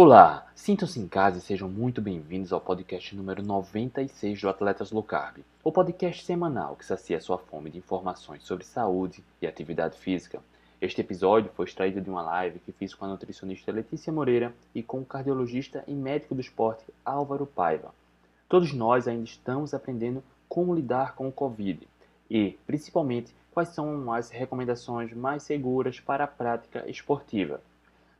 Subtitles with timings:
[0.00, 5.02] Olá, sintam-se em casa e sejam muito bem-vindos ao podcast número 96 do Atletas Low
[5.02, 10.40] Carb, o podcast semanal que sacia sua fome de informações sobre saúde e atividade física.
[10.80, 14.84] Este episódio foi extraído de uma live que fiz com a nutricionista Letícia Moreira e
[14.84, 17.92] com o cardiologista e médico do esporte Álvaro Paiva.
[18.48, 21.88] Todos nós ainda estamos aprendendo como lidar com o Covid
[22.30, 27.60] e, principalmente, quais são as recomendações mais seguras para a prática esportiva.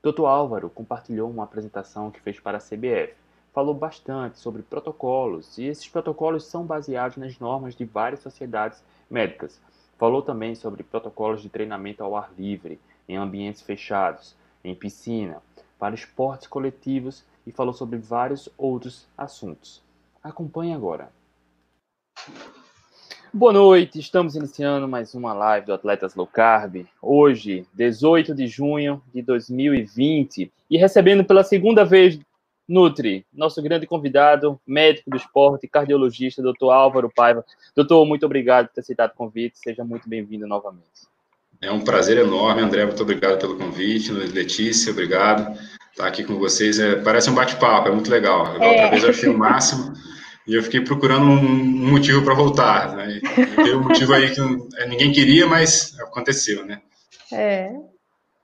[0.03, 0.27] Dr.
[0.27, 3.15] Álvaro compartilhou uma apresentação que fez para a CBF.
[3.53, 9.61] Falou bastante sobre protocolos e esses protocolos são baseados nas normas de várias sociedades médicas.
[9.99, 15.43] Falou também sobre protocolos de treinamento ao ar livre, em ambientes fechados, em piscina,
[15.79, 19.83] para esportes coletivos e falou sobre vários outros assuntos.
[20.23, 21.11] Acompanhe agora.
[23.33, 26.87] Boa noite, estamos iniciando mais uma live do Atletas Low Carb.
[27.01, 32.19] Hoje, 18 de junho de 2020, e recebendo pela segunda vez
[32.67, 37.45] Nutri, nosso grande convidado, médico do esporte, cardiologista, doutor Álvaro Paiva.
[37.77, 41.07] Doutor, muito obrigado por ter aceitado o convite, seja muito bem-vindo novamente.
[41.61, 44.11] É um prazer enorme, André, muito obrigado pelo convite.
[44.11, 45.55] Letícia, obrigado.
[45.91, 48.45] Estar aqui com vocês é, parece um bate-papo, é muito legal.
[48.45, 48.91] Da outra é.
[48.91, 49.93] vez eu achei o máximo.
[50.49, 52.97] E eu fiquei procurando um motivo para voltar.
[52.97, 53.21] Né?
[53.55, 54.41] Tem um motivo aí que
[54.87, 56.81] ninguém queria, mas aconteceu, né?
[57.31, 57.71] É.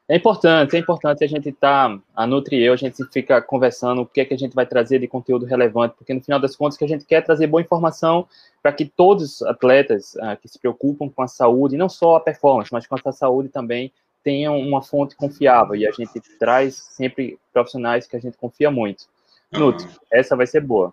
[0.07, 3.41] É importante, é importante a gente estar, tá, a Nutri e eu, a gente fica
[3.41, 6.39] conversando o que é que a gente vai trazer de conteúdo relevante, porque no final
[6.39, 8.29] das contas que a gente quer trazer boa informação
[8.63, 12.21] para que todos os atletas uh, que se preocupam com a saúde, não só a
[12.21, 13.91] performance, mas com a saúde também,
[14.23, 19.05] tenham uma fonte confiável, e a gente traz sempre profissionais que a gente confia muito.
[19.51, 20.93] Nutri, essa vai ser boa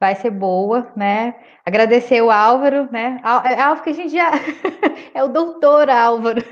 [0.00, 1.34] vai ser boa, né?
[1.64, 3.20] Agradecer o Álvaro, né?
[3.22, 4.30] É Álvaro que a gente já
[5.12, 6.42] é o doutor Álvaro.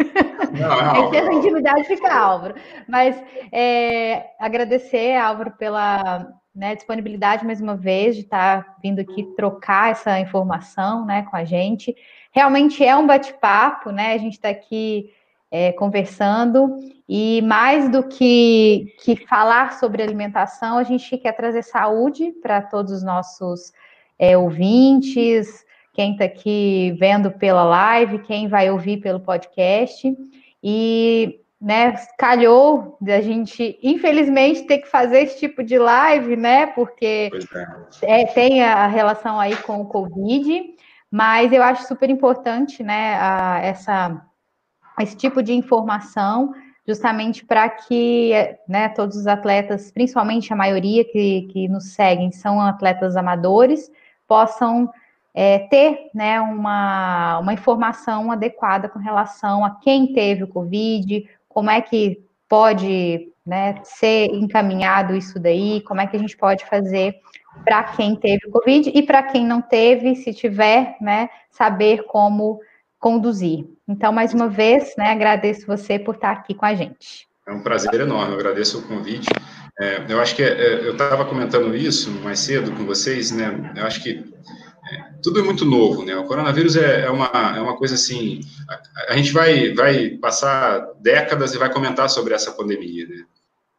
[0.53, 1.31] Não, é Álvaro.
[1.31, 2.55] Aí, intimidade fica Álvaro.
[2.87, 9.25] Mas é, agradecer, Álvaro, pela né, disponibilidade mais uma vez de estar tá vindo aqui
[9.35, 11.97] trocar essa informação né, com a gente.
[12.31, 14.13] Realmente é um bate-papo, né?
[14.13, 15.11] A gente está aqui
[15.51, 16.77] é, conversando,
[17.09, 22.93] e mais do que, que falar sobre alimentação, a gente quer trazer saúde para todos
[22.93, 23.73] os nossos
[24.19, 25.65] é, ouvintes,
[25.95, 30.15] quem está aqui vendo pela live, quem vai ouvir pelo podcast,
[30.63, 37.31] e né, calhou da gente, infelizmente, ter que fazer esse tipo de live, né, porque
[38.03, 38.23] é.
[38.23, 40.63] É, tem a relação aí com o Covid,
[41.11, 44.23] mas eu acho super importante, né, a, essa
[45.01, 46.55] esse tipo de informação,
[46.87, 48.33] justamente para que
[48.67, 53.91] né, todos os atletas, principalmente a maioria que, que nos seguem, são atletas amadores,
[54.27, 54.91] possam
[55.35, 61.71] é, ter né, uma, uma informação adequada com relação a quem teve o Covid, como
[61.71, 67.17] é que pode né, ser encaminhado isso daí, como é que a gente pode fazer
[67.65, 72.61] para quem teve o Covid e para quem não teve, se tiver, né, saber como
[72.99, 73.65] conduzir.
[73.87, 77.27] Então, mais uma vez, né, agradeço você por estar aqui com a gente.
[77.47, 79.29] É um prazer enorme, eu agradeço o convite.
[79.81, 83.73] É, eu acho que é, eu estava comentando isso mais cedo com vocês, né?
[83.77, 84.25] Eu acho que
[84.91, 86.17] é, tudo é muito novo, né?
[86.17, 88.41] O coronavírus é, é, uma, é uma coisa assim.
[88.69, 93.25] A, a, gente vai, vai passar décadas e vai comentar sobre essa pandemia, né?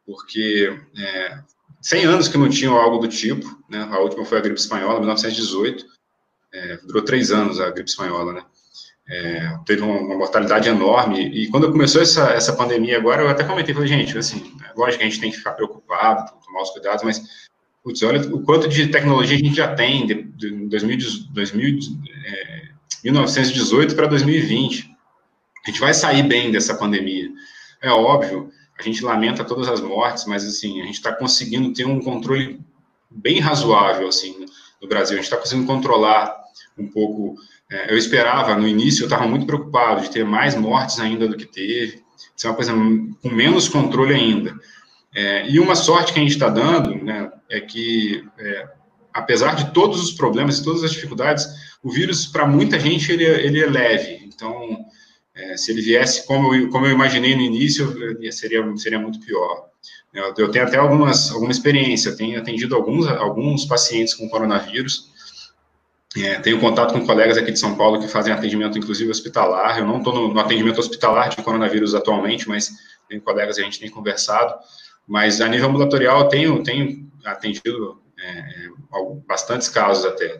[0.06, 1.38] Porque é,
[1.82, 3.86] 100 anos que não tinham algo do tipo, né?
[3.92, 5.84] A última foi a gripe espanhola, 1918.
[6.52, 8.44] É, durou três anos a gripe espanhola, né?
[9.10, 13.74] É, teve uma, mortalidade enorme, e quando começou essa, essa pandemia agora, eu até comentei,
[13.74, 17.02] falei, gente, assim, é lógico que a gente tem que ficar preocupado, tomar os cuidados,
[17.02, 17.20] mas,
[17.82, 20.98] putz, olha o quanto de tecnologia a gente já tem de, de 2000,
[21.32, 21.78] 2000,
[22.24, 22.68] é,
[23.02, 24.88] 1918 para 2020.
[25.66, 27.30] A gente vai sair bem dessa pandemia.
[27.82, 31.84] É óbvio, a gente lamenta todas as mortes, mas, assim, a gente está conseguindo ter
[31.84, 32.60] um controle
[33.10, 34.46] bem razoável, assim,
[34.80, 35.14] no Brasil.
[35.14, 36.32] A gente está conseguindo controlar
[36.78, 37.36] um pouco
[37.88, 41.46] eu esperava, no início, eu estava muito preocupado de ter mais mortes ainda do que
[41.46, 42.02] teve,
[42.36, 44.54] ser uma coisa com menos controle ainda.
[45.14, 48.68] É, e uma sorte que a gente está dando né, é que, é,
[49.12, 51.46] apesar de todos os problemas e todas as dificuldades,
[51.82, 54.20] o vírus, para muita gente, ele, é, ele é leve.
[54.24, 54.84] Então,
[55.34, 57.92] é, se ele viesse como eu, como eu imaginei no início,
[58.32, 59.68] seria, seria muito pior.
[60.12, 65.09] Eu, eu tenho até algumas, alguma experiência, tenho atendido alguns, alguns pacientes com coronavírus,
[66.16, 69.78] é, tenho contato com colegas aqui de São Paulo que fazem atendimento, inclusive hospitalar.
[69.78, 72.70] Eu não estou no, no, atendimento hospitalar de coronavírus atualmente, mas
[73.08, 74.54] tenho colegas que a gente tem conversado.
[75.06, 78.70] Mas a nível ambulatorial, tenho, tenho atendido é, é
[79.26, 80.36] bastantes casos até,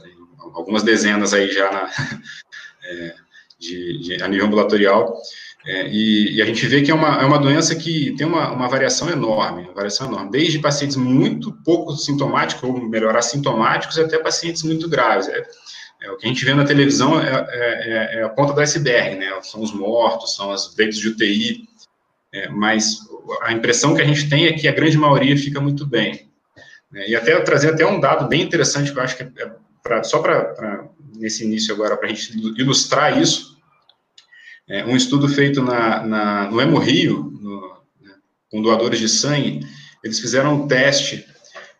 [0.54, 1.88] algumas dezenas aí já na,
[2.84, 3.14] é,
[3.58, 5.16] de, de, a nível ambulatorial.
[5.66, 8.50] É, e, e, a gente vê que é uma, é uma doença que tem uma,
[8.50, 14.18] uma variação enorme, uma variação enorme, desde pacientes muito pouco sintomáticos, ou melhor, assintomáticos, até
[14.18, 15.28] pacientes muito graves.
[15.28, 15.42] É,
[16.02, 18.60] é, o que a gente vê na televisão é, é, é, é a ponta do
[18.60, 19.30] iceberg, né?
[19.42, 21.68] São os mortos, são as leitos de UTI,
[22.52, 23.00] mas
[23.42, 26.30] a impressão que a gente tem é que a grande maioria fica muito bem.
[27.06, 29.26] E até trazer até um dado bem interessante que eu acho que
[29.82, 33.49] pra, só para nesse início agora para a gente ilustrar isso,
[34.70, 37.60] é, um estudo feito na, na no Hemorrio, no,
[38.00, 38.14] né,
[38.50, 39.66] com doadores de sangue,
[40.02, 41.26] eles fizeram um teste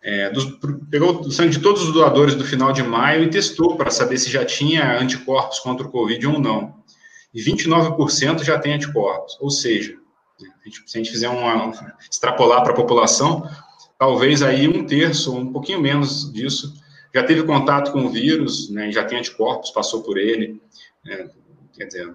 [0.02, 0.58] é, dos,
[0.90, 4.18] pegou o sangue de todos os doadores do final de maio e testou para saber
[4.18, 6.80] se já tinha anticorpos contra o Covid ou não.
[7.32, 9.38] E 29% já tem anticorpos.
[9.40, 9.96] Ou seja,
[10.86, 11.72] se a gente fizer uma
[12.10, 13.48] extrapolar para a população,
[13.98, 16.74] talvez aí um terço, um pouquinho menos disso,
[17.14, 20.60] já teve contato com o vírus, né, já tem anticorpos, passou por ele,
[21.04, 21.28] né,
[21.76, 22.14] quer dizer,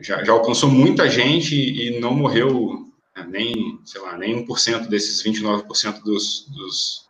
[0.00, 2.86] já, já alcançou muita gente e não morreu
[3.16, 7.08] né, nem, sei lá, nem 1% desses 29% dos, dos,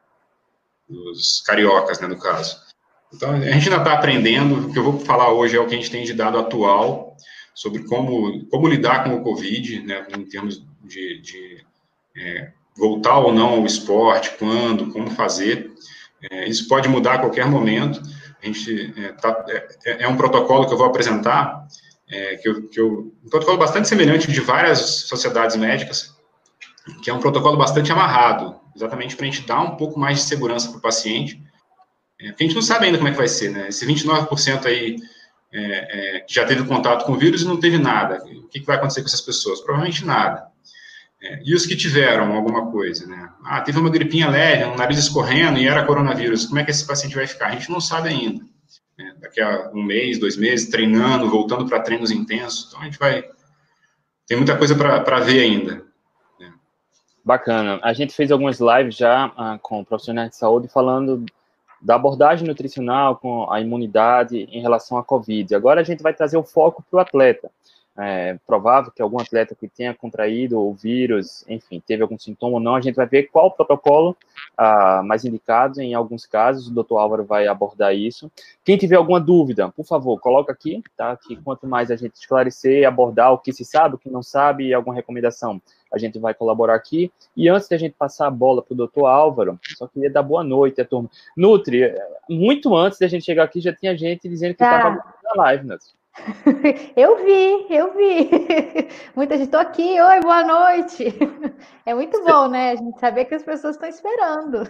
[0.89, 2.57] dos cariocas, né, no caso.
[3.13, 5.75] Então, a gente ainda está aprendendo, o que eu vou falar hoje é o que
[5.75, 7.17] a gente tem de dado atual
[7.55, 11.65] sobre como, como lidar com o Covid, né, em termos de, de
[12.17, 15.71] é, voltar ou não ao esporte, quando, como fazer.
[16.31, 18.01] É, isso pode mudar a qualquer momento.
[18.43, 19.45] A gente é, tá,
[19.85, 21.67] é, é um protocolo que eu vou apresentar,
[22.11, 26.15] é, que, eu, que eu, um protocolo bastante semelhante de várias sociedades médicas,
[27.03, 30.25] que é um protocolo bastante amarrado, exatamente para a gente dar um pouco mais de
[30.25, 31.41] segurança para o paciente,
[32.21, 33.69] é, porque a gente não sabe ainda como é que vai ser, né?
[33.69, 34.97] Esse 29% aí
[35.53, 38.61] é, é, que já teve contato com o vírus e não teve nada, o que,
[38.61, 39.61] que vai acontecer com essas pessoas?
[39.61, 40.51] Provavelmente nada.
[41.23, 43.31] É, e os que tiveram alguma coisa, né?
[43.45, 46.47] Ah, teve uma gripinha leve, um nariz escorrendo e era coronavírus.
[46.47, 47.49] Como é que esse paciente vai ficar?
[47.49, 48.45] A gente não sabe ainda.
[49.21, 52.67] Daqui a um mês, dois meses, treinando, voltando para treinos intensos.
[52.69, 53.25] Então a gente vai.
[54.27, 55.85] Tem muita coisa para ver ainda.
[56.39, 56.53] Né?
[57.25, 57.79] Bacana.
[57.83, 61.25] A gente fez algumas lives já ah, com profissionais de saúde falando
[61.83, 65.55] da abordagem nutricional com a imunidade em relação à Covid.
[65.55, 67.51] Agora a gente vai trazer o foco para o atleta
[68.01, 72.61] é, provável que algum atleta que tenha contraído o vírus, enfim, teve algum sintoma ou
[72.61, 74.17] não, a gente vai ver qual o protocolo
[74.63, 78.31] ah, mais indicado em alguns casos, o doutor Álvaro vai abordar isso.
[78.63, 81.17] Quem tiver alguma dúvida, por favor, coloca aqui, tá?
[81.17, 84.67] Que quanto mais a gente esclarecer, abordar o que se sabe, o que não sabe
[84.67, 87.11] e alguma recomendação, a gente vai colaborar aqui.
[87.35, 90.23] E antes de a gente passar a bola para o doutor Álvaro, só queria dar
[90.23, 91.09] boa noite à turma.
[91.35, 91.95] Nutri,
[92.29, 95.15] muito antes de a gente chegar aqui, já tinha gente dizendo que estava tá.
[95.25, 95.89] na live, Nutri.
[96.97, 98.31] Eu vi, eu vi.
[99.17, 101.07] Muita gente, estou aqui, oi, boa noite.
[101.87, 102.73] É muito bom, né?
[102.73, 104.63] A gente saber que as pessoas estão esperando.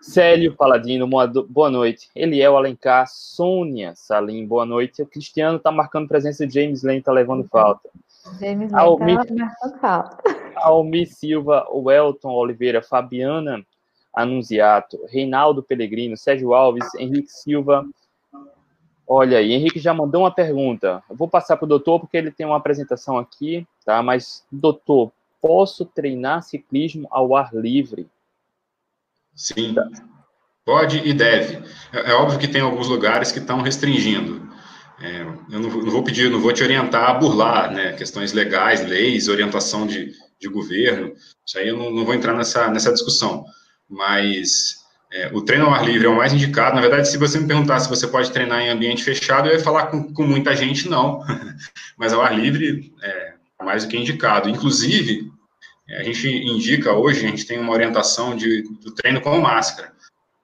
[0.00, 1.08] Célio Paladino,
[1.48, 2.08] boa noite.
[2.14, 5.02] Eliel Alencar, Sônia Salim, boa noite.
[5.02, 7.88] O Cristiano está marcando presença, o James Lane está levando falta.
[8.38, 10.22] James Lane está marcando falta.
[10.56, 13.64] Almi Silva, Welton Oliveira, Fabiana
[14.14, 17.84] Anunziato, Reinaldo Pellegrino, Sérgio Alves, Henrique Silva,
[19.10, 21.02] Olha aí, Henrique já mandou uma pergunta.
[21.08, 24.02] Eu vou passar para o doutor porque ele tem uma apresentação aqui, tá?
[24.02, 25.10] Mas, doutor,
[25.40, 28.06] posso treinar ciclismo ao ar livre?
[29.34, 29.74] Sim,
[30.62, 31.66] pode e deve.
[31.90, 34.46] É, é óbvio que tem alguns lugares que estão restringindo.
[35.00, 37.94] É, eu não, não, vou pedir, não vou te orientar a burlar, né?
[37.94, 41.14] Questões legais, leis, orientação de, de governo.
[41.46, 43.46] Isso aí eu não, não vou entrar nessa, nessa discussão.
[43.88, 46.74] Mas é, o treino ao ar livre é o mais indicado.
[46.74, 49.60] Na verdade, se você me perguntar se você pode treinar em ambiente fechado, eu ia
[49.60, 51.24] falar com, com muita gente, não.
[51.96, 53.34] Mas ao ar livre é
[53.64, 54.48] mais do que indicado.
[54.48, 55.30] Inclusive,
[55.88, 59.92] é, a gente indica hoje, a gente tem uma orientação de, do treino com máscara.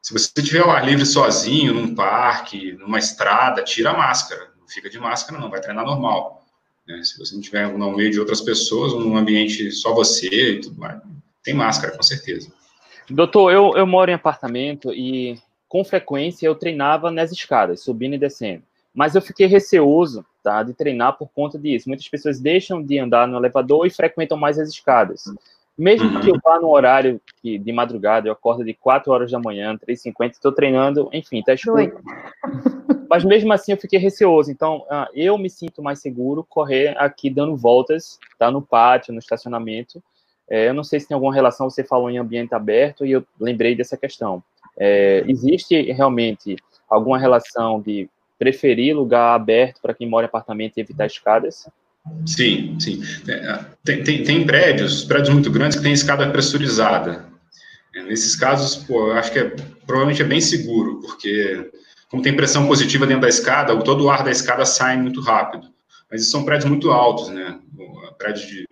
[0.01, 4.51] Se você estiver ao ar livre sozinho, num parque, numa estrada, tira a máscara.
[4.59, 6.45] Não fica de máscara, não, vai treinar normal.
[6.87, 7.03] Né?
[7.03, 10.79] Se você não estiver no meio de outras pessoas, num ambiente só você e tudo
[10.79, 11.01] mais,
[11.43, 12.51] tem máscara, com certeza.
[13.11, 18.19] Doutor, eu, eu moro em apartamento e com frequência eu treinava nas escadas, subindo e
[18.19, 18.63] descendo.
[18.95, 21.89] Mas eu fiquei receoso tá, de treinar por conta disso.
[21.89, 25.25] Muitas pessoas deixam de andar no elevador e frequentam mais as escadas.
[25.77, 26.21] Mesmo uhum.
[26.21, 29.77] que eu vá no horário que, de madrugada, eu acordo de 4 horas da manhã,
[29.77, 32.01] 3h50, estou treinando, enfim, tá escuro.
[33.11, 34.53] Mas mesmo assim eu fiquei receoso.
[34.53, 39.19] Então, uh, eu me sinto mais seguro correr aqui dando voltas, tá no pátio, no
[39.19, 40.01] estacionamento,
[40.49, 43.25] é, eu não sei se tem alguma relação, você falou em ambiente aberto e eu
[43.41, 44.43] lembrei dessa questão.
[44.79, 46.57] É, existe realmente
[46.89, 48.09] alguma relação de
[48.39, 51.69] preferir lugar aberto para quem mora em apartamento e evitar escadas?
[52.27, 53.03] Sim, sim.
[53.27, 57.27] É, tem, tem, tem prédios, prédios muito grandes que têm escada pressurizada.
[57.95, 61.71] É, nesses casos, pô, eu acho que é, provavelmente é bem seguro, porque
[62.11, 65.69] como tem pressão positiva dentro da escada, todo o ar da escada sai muito rápido.
[66.11, 67.59] mas são prédios muito altos, né?
[68.19, 68.69] Prédios de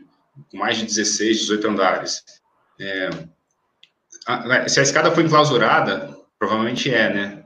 [0.50, 2.24] com mais de 16, 18 andares.
[2.80, 3.10] É,
[4.26, 7.42] a, se a escada foi enclausurada, provavelmente é, né?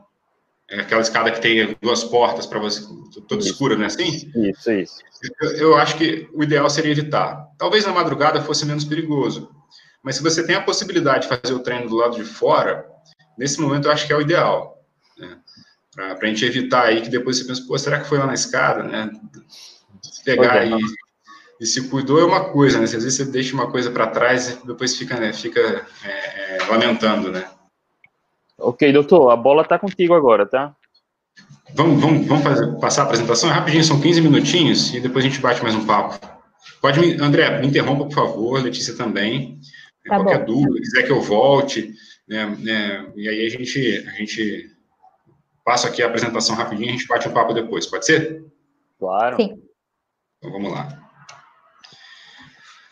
[0.69, 2.83] É aquela escada que tem duas portas para você,
[3.29, 3.53] toda isso.
[3.53, 4.33] escura, não é assim?
[4.35, 4.99] Isso, isso.
[5.41, 7.47] Eu, eu, acho que o ideal seria evitar.
[7.57, 9.49] Talvez na madrugada fosse menos perigoso,
[10.03, 12.85] mas se você tem a possibilidade de fazer o treino do lado de fora,
[13.39, 14.85] nesse momento eu acho que é o ideal.
[15.17, 15.39] Né?
[15.95, 18.35] Para a gente evitar aí que depois você pensa, pô, será que foi lá na
[18.35, 19.11] escada, né?
[20.25, 20.69] Pegar é.
[20.69, 20.81] e,
[21.61, 22.85] e se cuidou é uma coisa, né?
[22.85, 25.61] Às vezes você deixa uma coisa para trás e depois fica, né, fica
[26.05, 27.49] é, é, lamentando, né?
[28.59, 30.75] Ok, doutor, a bola está contigo agora, tá?
[31.75, 33.51] Vamos, vamos, vamos fazer, passar a apresentação?
[33.51, 36.19] É rapidinho, são 15 minutinhos e depois a gente bate mais um papo.
[36.81, 39.59] Pode me, André, me interrompa, por favor, Letícia também.
[40.07, 40.55] Tá Qualquer bom.
[40.55, 41.93] dúvida, quiser que eu volte,
[42.29, 44.71] né, né, e aí a gente, a gente
[45.65, 48.45] passa aqui a apresentação rapidinho e a gente bate um papo depois, pode ser?
[48.99, 49.37] Claro.
[49.37, 49.61] Sim.
[50.39, 51.06] Então vamos lá.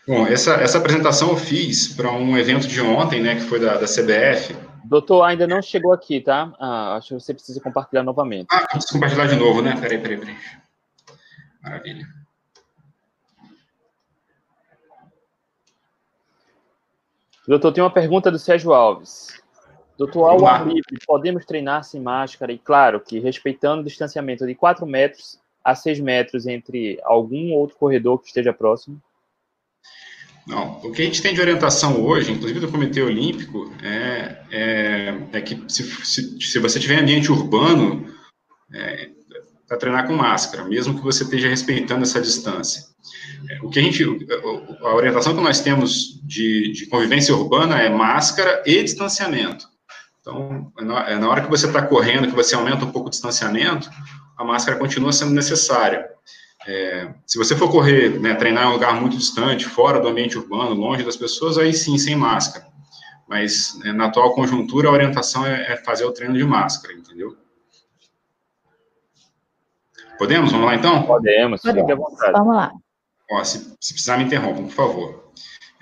[0.07, 3.79] Bom, essa, essa apresentação eu fiz para um evento de ontem, né, que foi da,
[3.79, 6.55] da CBF, Doutor, ainda não chegou aqui, tá?
[6.61, 8.47] Ah, acho que você precisa compartilhar novamente.
[8.51, 9.75] Ah, preciso compartilhar de novo, né?
[9.81, 10.37] Peraí, peraí, peraí.
[11.63, 12.07] Maravilha.
[17.49, 19.43] Doutor, tem uma pergunta do Sérgio Alves.
[19.97, 22.53] Doutor, ao ar livre, podemos treinar sem máscara?
[22.53, 27.77] E claro que respeitando o distanciamento de 4 metros a 6 metros entre algum outro
[27.77, 29.01] corredor que esteja próximo?
[30.47, 35.19] Não, o que a gente tem de orientação hoje, inclusive do Comitê Olímpico, é, é,
[35.33, 38.07] é que se, se, se, você tiver ambiente urbano,
[38.73, 39.09] é,
[39.67, 42.85] para treinar com máscara, mesmo que você esteja respeitando essa distância.
[43.49, 44.05] É, o que a gente,
[44.83, 49.67] a orientação que nós temos de, de convivência urbana é máscara e distanciamento.
[50.21, 53.09] Então, é na, é na hora que você está correndo, que você aumenta um pouco
[53.09, 53.91] o distanciamento,
[54.37, 56.07] a máscara continua sendo necessária.
[56.67, 60.39] É, se você for correr, né, treinar em um lugar muito distante, fora do ambiente
[60.39, 62.67] urbano, longe das pessoas, aí sim, sem máscara.
[63.29, 67.37] Mas né, na atual conjuntura, a orientação é, é, fazer o treino de máscara, entendeu?
[70.19, 70.53] Podemos?
[70.53, 71.03] Vamos lá então?
[71.03, 72.33] Podemos, fique à vontade.
[72.33, 72.73] Vamos lá.
[73.31, 75.33] Ó, se, se, precisar, me interrompam, por favor.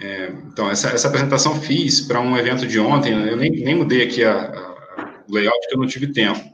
[0.00, 4.02] É, então, essa, essa apresentação fiz para um evento de ontem, eu nem, nem mudei
[4.02, 6.51] aqui a, a, o layout, porque eu não tive tempo.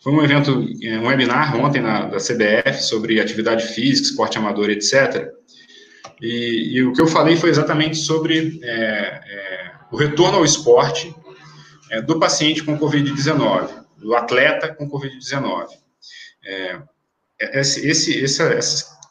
[0.00, 4.70] Foi um evento, é, um webinar ontem na, da CBF sobre atividade física, esporte amador,
[4.70, 5.32] etc.
[6.20, 11.14] E, e o que eu falei foi exatamente sobre é, é, o retorno ao esporte
[11.90, 15.66] é, do paciente com Covid-19, do atleta com Covid-19.
[16.44, 16.80] É,
[17.40, 18.42] esse, esse, esse,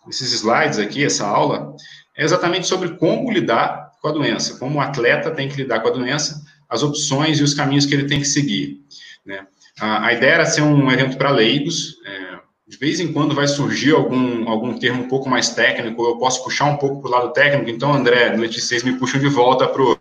[0.09, 1.75] esses slides aqui, essa aula,
[2.15, 5.89] é exatamente sobre como lidar com a doença, como o atleta tem que lidar com
[5.89, 8.81] a doença, as opções e os caminhos que ele tem que seguir.
[9.25, 9.45] Né?
[9.79, 11.97] A, a ideia era ser um evento para leigos.
[12.05, 16.17] É, de vez em quando vai surgir algum, algum termo um pouco mais técnico, eu
[16.17, 17.69] posso puxar um pouco para o lado técnico.
[17.69, 19.97] Então, André, Letícia, vocês me puxam de volta para o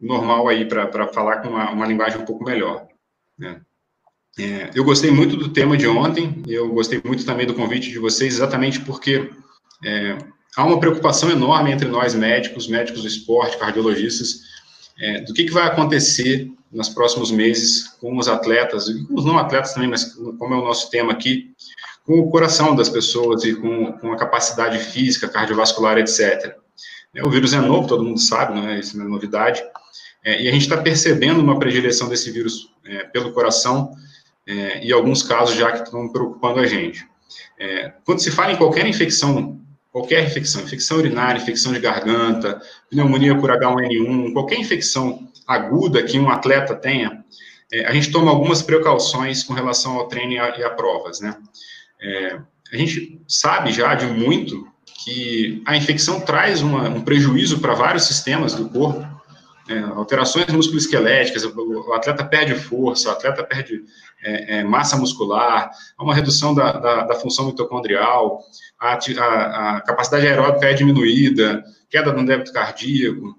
[0.00, 2.86] normal aí, para falar com uma, uma, linguagem um pouco melhor.
[3.38, 3.60] Né?
[4.38, 7.98] É, eu gostei muito do tema de ontem, eu gostei muito também do convite de
[7.98, 9.30] vocês, exatamente porque
[9.82, 10.18] é,
[10.54, 14.40] há uma preocupação enorme entre nós médicos, médicos do esporte, cardiologistas,
[14.98, 19.24] é, do que, que, vai acontecer nos próximos meses com os atletas, e com os
[19.24, 20.04] não atletas também, mas
[20.38, 21.54] como é o nosso tema aqui,
[22.04, 26.54] com o coração das pessoas e com, com a capacidade física, cardiovascular, etc.
[27.14, 28.78] É, o vírus é novo, todo mundo sabe, não é?
[28.78, 29.64] Isso não é novidade.
[30.22, 33.90] É, e a gente está percebendo uma predileção desse vírus é, pelo coração
[34.46, 37.08] é, e alguns casos já que estão preocupando a gente.
[37.58, 39.58] É, quando se fala em qualquer infecção
[39.96, 42.60] qualquer infecção, infecção urinária, infecção de garganta,
[42.90, 47.24] pneumonia por H1N1, qualquer infecção aguda que um atleta tenha,
[47.72, 51.20] é, a gente toma algumas precauções com relação ao treino e a, e a provas,
[51.20, 51.34] né?
[51.98, 52.38] É,
[52.74, 54.68] a gente sabe já de muito
[55.02, 59.02] que a infecção traz uma, um prejuízo para vários sistemas do corpo,
[59.66, 63.82] é, alterações musculoesqueléticas, o, atleta perde força, o atleta perde
[64.22, 68.40] é, é, massa muscular, há uma redução da, da, da função mitocondrial,
[68.78, 73.36] a, a, a, capacidade aeróbica é diminuída, queda no débito cardíaco,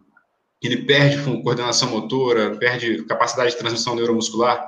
[0.61, 4.65] ele perde coordenação motora, perde capacidade de transmissão neuromuscular,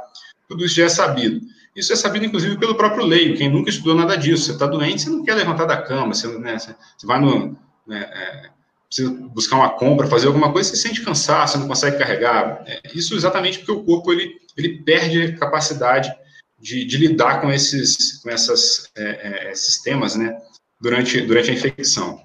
[0.47, 1.41] tudo isso já é sabido.
[1.75, 4.45] Isso é sabido, inclusive, pelo próprio leigo, quem nunca estudou nada disso.
[4.45, 6.75] Você está doente, você não quer levantar da cama, você, né, você
[7.05, 7.55] vai no...
[7.87, 8.49] Né, é,
[8.89, 12.63] precisa buscar uma compra, fazer alguma coisa, você sente cansaço, não consegue carregar.
[12.65, 16.13] É, isso exatamente porque o corpo ele, ele perde capacidade
[16.59, 20.37] de, de lidar com esses com essas é, é, sistemas, né,
[20.79, 22.21] durante, durante a infecção.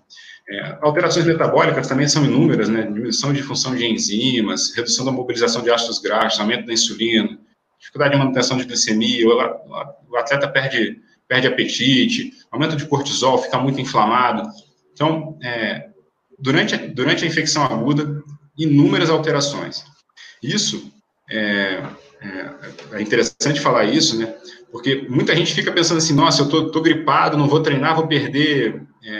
[0.48, 5.62] É, alterações metabólicas também são inúmeras, né, diminuição de função de enzimas, redução da mobilização
[5.62, 7.38] de ácidos graxos, aumento da insulina,
[7.78, 13.80] dificuldade de manutenção de glicemia, o, atleta perde perde apetite, aumento de cortisol, fica muito
[13.80, 14.48] inflamado.
[14.92, 15.88] Então, é,
[16.38, 18.22] durante, a, durante a infecção aguda,
[18.56, 19.84] inúmeras alterações.
[20.42, 20.92] Isso
[21.30, 21.82] é,
[22.24, 24.34] é, é, interessante falar isso, né?
[24.72, 28.08] Porque muita gente fica pensando assim, nossa, eu tô, tô gripado, não vou treinar, vou
[28.08, 29.10] perder é,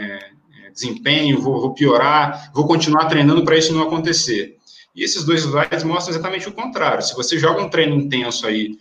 [0.65, 4.57] é desempenho, vou, vou, piorar, vou continuar treinando para isso não acontecer.
[4.97, 7.03] E esses dois slides mostram exatamente o contrário.
[7.03, 8.79] Se você joga um treino intenso aí,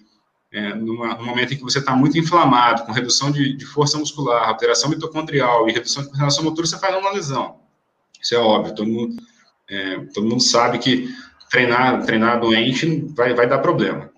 [0.52, 3.98] é, numa, no momento em que você está muito inflamado, com redução de, de, força
[3.98, 7.58] muscular, alteração mitocondrial e redução de coordenação motora, você faz uma lesão.
[8.22, 9.16] Isso é óbvio, todo mundo,
[9.70, 11.10] é, todo mundo sabe que
[11.50, 14.13] treinar, treinar doente vai, vai dar problema.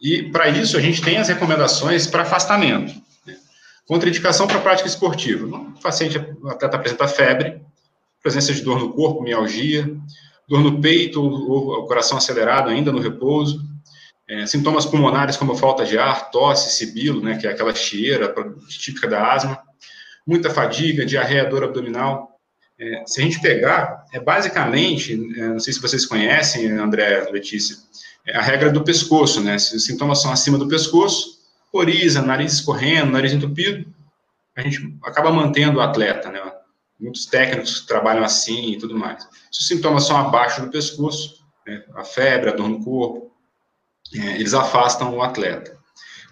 [0.00, 2.94] E para isso a gente tem as recomendações para afastamento.
[3.26, 3.36] Né?
[3.86, 5.46] Contraindicação para prática esportiva.
[5.46, 7.60] O paciente, o atleta apresenta febre,
[8.22, 9.90] presença de dor no corpo, mialgia,
[10.48, 13.62] dor no peito ou, ou coração acelerado ainda no repouso,
[14.28, 18.34] é, sintomas pulmonares como falta de ar, tosse, sibilo, né, que é aquela chieira
[18.68, 19.58] típica da asma,
[20.26, 22.30] muita fadiga, diarreia, dor abdominal.
[22.78, 27.76] É, se a gente pegar, é basicamente, é, não sei se vocês conhecem, André, Letícia,
[28.32, 29.58] a regra do pescoço, né?
[29.58, 31.38] Se os sintomas são acima do pescoço,
[31.70, 33.92] coriza, nariz escorrendo, nariz entupido,
[34.56, 36.40] a gente acaba mantendo o atleta, né?
[36.98, 39.22] Muitos técnicos trabalham assim e tudo mais.
[39.50, 43.32] Se os sintomas são abaixo do pescoço, né, a febre, a dor no corpo,
[44.14, 45.76] é, eles afastam o atleta.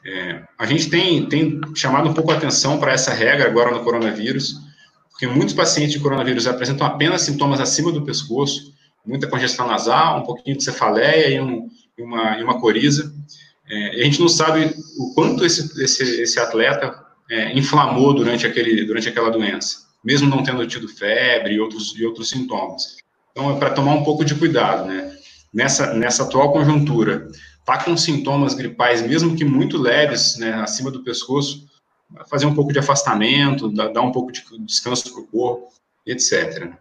[0.05, 3.85] É, a gente tem, tem chamado um pouco a atenção para essa regra agora no
[3.85, 4.55] coronavírus,
[5.11, 8.73] porque muitos pacientes de coronavírus apresentam apenas sintomas acima do pescoço,
[9.05, 11.69] muita congestão nasal, um pouquinho de cefaleia e, um,
[12.03, 13.13] uma, e uma coriza.
[13.69, 16.95] É, a gente não sabe o quanto esse, esse, esse atleta
[17.31, 22.05] é, inflamou durante, aquele, durante aquela doença, mesmo não tendo tido febre e outros, e
[22.05, 22.97] outros sintomas.
[23.31, 25.17] Então, é para tomar um pouco de cuidado, né?
[25.53, 27.29] Nessa, nessa atual conjuntura,
[27.65, 31.67] tá com sintomas gripais, mesmo que muito leves, né, acima do pescoço,
[32.29, 35.69] fazer um pouco de afastamento, dar um pouco de descanso para o corpo,
[36.07, 36.73] etc.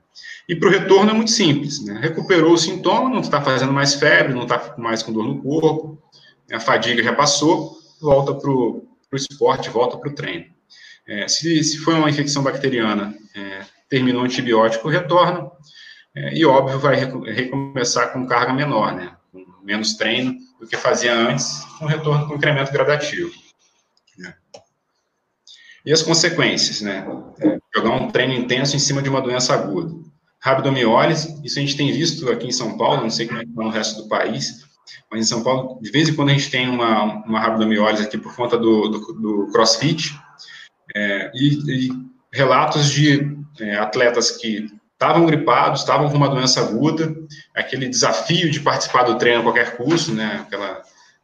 [0.47, 1.99] E para o retorno é muito simples, né?
[2.01, 6.01] recuperou o sintoma, não está fazendo mais febre, não está mais com dor no corpo,
[6.51, 10.45] a fadiga já passou, volta para o esporte, volta para o treino.
[11.07, 15.49] É, se, se foi uma infecção bacteriana, é, terminou o antibiótico, retorna,
[16.15, 19.15] é, e óbvio, vai recomeçar com carga menor, né?
[19.31, 23.31] com menos treino do que fazia antes, com retorno com incremento gradativo.
[24.17, 24.33] Né?
[25.85, 27.05] E as consequências, né?
[27.39, 29.93] É, jogar um treino intenso em cima de uma doença aguda.
[30.39, 33.49] Rabdomiólise, isso a gente tem visto aqui em São Paulo, não sei como é que
[33.49, 34.65] está no resto do país,
[35.11, 38.17] mas em São Paulo, de vez em quando a gente tem uma, uma rabdomiólise aqui
[38.17, 40.19] por conta do, do, do crossfit,
[40.95, 41.89] é, e, e,
[42.31, 47.13] relatos de é, atletas que estavam gripados, estavam com uma doença aguda,
[47.55, 50.81] aquele desafio de participar do treino a qualquer custo, né, aquela,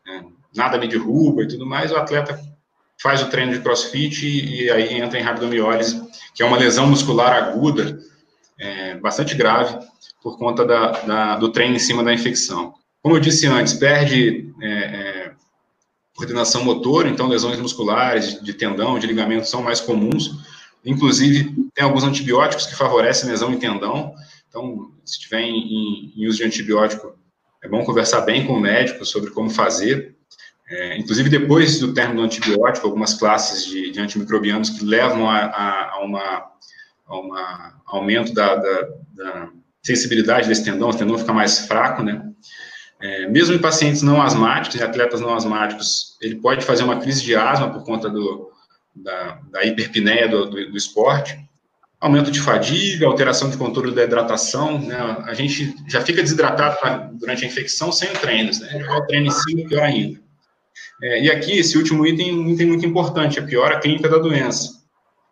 [0.07, 0.21] é,
[0.55, 2.39] nada me derruba e tudo mais, o atleta
[3.01, 6.01] faz o treino de crossfit e, e aí entra em rabdomiólise,
[6.33, 7.99] que é uma lesão muscular aguda,
[8.59, 9.77] é, bastante grave,
[10.21, 12.73] por conta da, da, do treino em cima da infecção.
[13.01, 15.31] Como eu disse antes, perde é, é,
[16.15, 20.31] coordenação motora, então lesões musculares, de tendão, de ligamento são mais comuns,
[20.83, 24.13] inclusive tem alguns antibióticos que favorecem lesão em tendão,
[24.49, 27.15] então, se tiver em, em uso de antibiótico,
[27.63, 30.16] é bom conversar bem com o médico sobre como fazer,
[30.69, 35.37] é, inclusive, depois do término do antibiótico, algumas classes de, de antimicrobianos que levam a,
[35.37, 36.45] a, a, uma,
[37.07, 37.31] a um
[37.85, 38.81] aumento da, da,
[39.13, 39.49] da,
[39.81, 42.21] sensibilidade desse tendão, o tendão fica mais fraco, né?
[42.99, 47.23] É, mesmo em pacientes não asmáticos, em atletas não asmáticos, ele pode fazer uma crise
[47.23, 48.51] de asma por conta do,
[48.93, 51.39] da, da hiperpneia do, do, do esporte.
[52.01, 54.97] Aumento de fadiga, alteração de controle da hidratação, né?
[55.23, 58.85] A gente já fica desidratado durante a infecção sem treinos, né?
[58.89, 60.26] O treino em cima, pior ainda.
[61.01, 64.77] É, e aqui, esse último item, um item muito importante, a piora clínica da doença.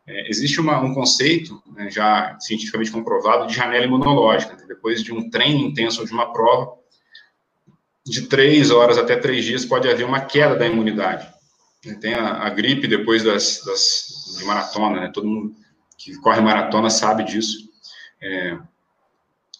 [0.08, 4.56] É, existe uma, um conceito, né, já cientificamente comprovado, de janela imunológica.
[4.56, 6.74] Né, depois de um treino intenso ou de uma prova,
[8.06, 11.28] de três horas até três dias pode haver uma queda da imunidade.
[12.02, 15.12] Tem a, a gripe depois das, das, de maratona, né?
[15.14, 15.56] todo mundo
[15.98, 17.70] que corre maratona sabe disso.
[18.22, 18.58] É,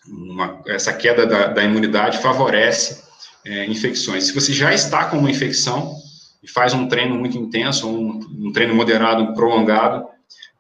[0.08, 3.05] uma, essa queda da, da imunidade favorece
[3.46, 4.26] é, infecções.
[4.26, 5.96] Se você já está com uma infecção
[6.44, 10.08] e faz um treino muito intenso, um, um treino moderado, prolongado,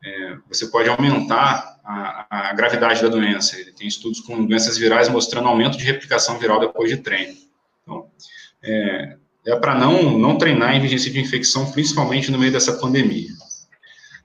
[0.03, 3.57] é, você pode aumentar a, a, gravidade da doença.
[3.75, 7.35] Tem estudos com doenças virais mostrando aumento de replicação viral depois de treino.
[7.81, 8.07] Então,
[8.63, 9.17] é,
[9.47, 13.29] é para não, não treinar em vigência de infecção, principalmente no meio dessa pandemia.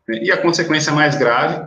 [0.09, 1.67] E a consequência mais grave,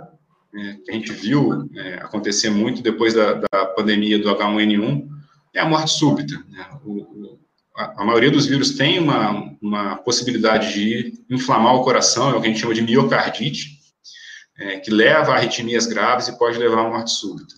[0.56, 5.13] é, que a gente viu é, acontecer muito depois da, da pandemia do H1N1,
[5.54, 6.36] é a morte súbita.
[6.50, 6.68] Né?
[6.84, 7.40] O, o,
[7.76, 12.42] a, a, maioria dos vírus tem uma, uma possibilidade de inflamar o coração, é o
[12.42, 13.80] que a gente chama de miocardite,
[14.58, 17.56] é, que leva a arritmias graves e pode levar a morte súbita.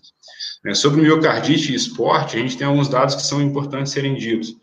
[0.65, 4.55] É, sobre miocardite e esporte, a gente tem alguns dados que são importantes serem ditos.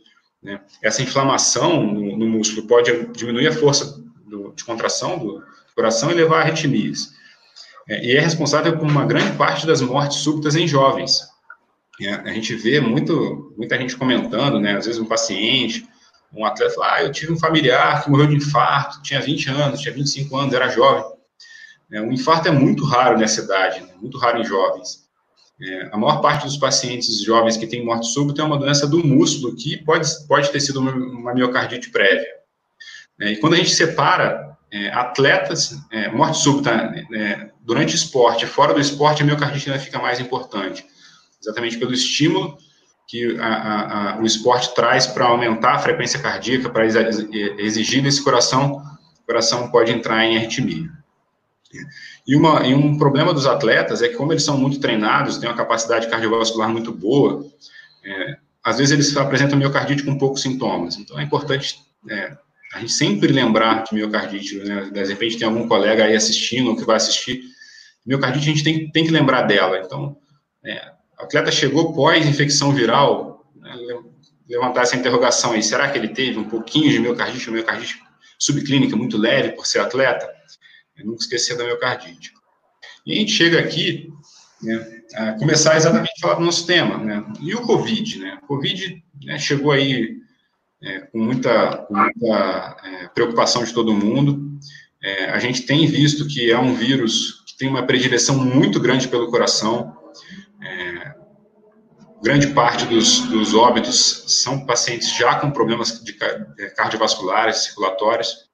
[0.43, 0.61] Né?
[0.83, 5.43] Essa inflamação no, no, músculo pode diminuir a força do, de contração do
[5.77, 7.13] coração e levar a arritmias.
[7.89, 11.32] É, e é responsável por uma grande parte das mortes súbitas em jovens.
[12.01, 14.77] É, a gente vê muito, muita gente comentando, né?
[14.77, 15.87] Às vezes um paciente,
[16.33, 19.93] um atleta ah, eu tive um familiar que morreu de infarto, tinha 20 anos, tinha
[19.93, 21.05] 25 anos, era jovem.
[21.91, 23.89] É, um infarto é muito raro nessa idade, né?
[24.01, 25.03] muito raro em jovens.
[25.61, 29.05] É, a maior parte dos pacientes jovens que têm morte súbita é uma doença do
[29.07, 32.27] músculo, que pode, pode ter sido uma, miocardite prévia.
[33.21, 36.75] É, e quando a gente separa é, atletas, é, morte súbita
[37.11, 40.85] né, durante esporte, fora do esporte, a miocardite ainda fica mais importante
[41.43, 42.57] exatamente pelo estímulo
[43.09, 48.23] que a, a, a, o esporte traz para aumentar a frequência cardíaca, para exigir desse
[48.23, 48.83] coração,
[49.23, 50.89] o coração pode entrar em arritmia.
[52.27, 55.49] E, uma, e um problema dos atletas é que, como eles são muito treinados, têm
[55.49, 57.45] uma capacidade cardiovascular muito boa,
[58.05, 60.97] é, às vezes eles apresentam miocardite com poucos sintomas.
[60.97, 62.37] Então, é importante é,
[62.75, 64.57] a gente sempre lembrar de miocardite.
[64.57, 64.91] Né?
[64.91, 67.43] De repente, tem algum colega aí assistindo ou que vai assistir.
[68.07, 69.79] Miocardite, a gente tem, tem que lembrar dela.
[69.85, 70.17] Então,
[70.65, 73.75] é, o atleta chegou pós-infecção viral, né,
[74.49, 78.01] levantar essa interrogação aí, será que ele teve um pouquinho de miocardite, uma miocardite
[78.39, 80.29] subclínica muito leve por ser atleta?
[80.97, 82.33] Eu nunca esquecer da miocardite.
[83.07, 84.13] E a gente chega aqui,
[84.63, 87.25] né, a começar exatamente a falar do nosso tema, né?
[87.41, 88.39] E o Covid, né?
[88.43, 90.19] O Covid né, chegou aí
[90.83, 94.59] é, com muita, com muita é, preocupação de todo mundo.
[95.03, 99.09] É, a gente tem visto que é um vírus que tem uma predileção muito grande
[99.09, 99.97] pelo coração.
[102.23, 106.17] Grande parte dos, dos, óbitos são pacientes já com problemas de
[106.57, 108.49] é, cardiovasculares, circulatórios,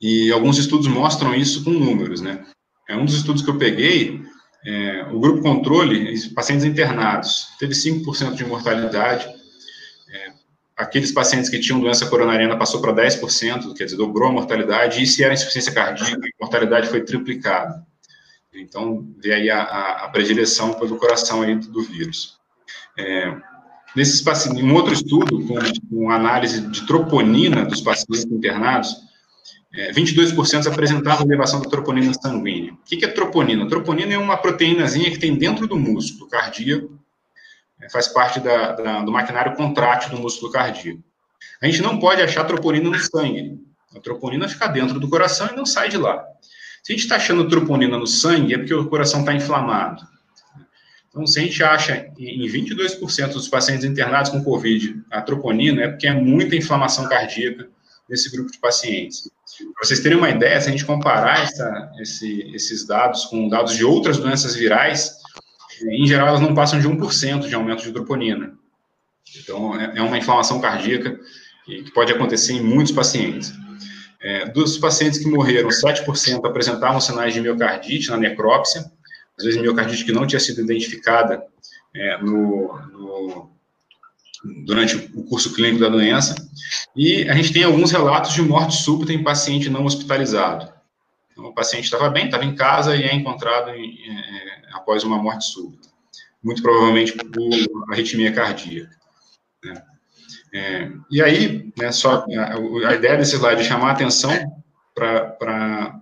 [0.00, 2.46] e alguns estudos mostram isso com números, né?
[2.88, 4.22] É um dos estudos que eu peguei,
[4.64, 9.26] é, o grupo controle, pacientes internados, teve 5% de mortalidade,
[10.08, 10.32] é,
[10.76, 15.06] aqueles pacientes que tinham doença coronariana passou para 10%, quer dizer, dobrou a mortalidade, e
[15.06, 17.84] se era insuficiência cardíaca, a mortalidade foi triplicada.
[18.54, 22.40] Então, vê aí a, a, a predileção pelo coração aí do vírus.
[22.98, 23.34] É,
[23.96, 25.54] nesses pacientes, um outro estudo com,
[25.90, 28.94] com, análise de troponina dos pacientes internados,
[29.74, 32.72] é, 22% apresentavam elevação da troponina sanguínea.
[32.72, 33.66] O que é troponina?
[33.66, 36.98] troponina é uma proteínazinha que tem dentro do músculo cardíaco,
[37.80, 41.02] é, faz parte da, da, do maquinário contrátil do músculo cardíaco.
[41.60, 43.58] A gente não pode achar troponina no sangue.
[43.94, 46.22] A troponina fica dentro do coração e não sai de lá.
[46.82, 50.02] Se a gente está achando troponina no sangue, é porque o coração está inflamado.
[51.12, 55.88] Então, se a gente acha em 22% dos pacientes internados com Covid a troponina, é
[55.88, 57.68] porque é muita inflamação cardíaca
[58.08, 59.30] nesse grupo de pacientes.
[59.74, 63.76] Para vocês terem uma ideia, se a gente comparar essa, esse, esses dados com dados
[63.76, 65.18] de outras doenças virais,
[65.82, 68.54] em geral elas não passam de 1% de aumento de troponina.
[69.38, 71.20] Então, é, é uma inflamação cardíaca
[71.66, 73.52] que pode acontecer em muitos pacientes.
[74.18, 78.90] É, dos pacientes que morreram, 7% apresentavam sinais de miocardite na necrópsia,
[79.38, 81.44] às vezes miocardite que não tinha sido identificada
[81.94, 83.50] é, no, no,
[84.64, 86.34] durante o curso clínico da doença,
[86.96, 90.72] e a gente tem alguns relatos de morte súbita em paciente não hospitalizado.
[91.32, 95.16] Então, o paciente estava bem, estava em casa e é encontrado em, é, após uma
[95.16, 95.88] morte súbita,
[96.42, 98.96] muito provavelmente por arritmia cardíaca.
[99.64, 99.82] Né?
[100.54, 104.30] É, e aí, né, só a, a, ideia desse slide é chamar a atenção
[104.94, 105.98] para.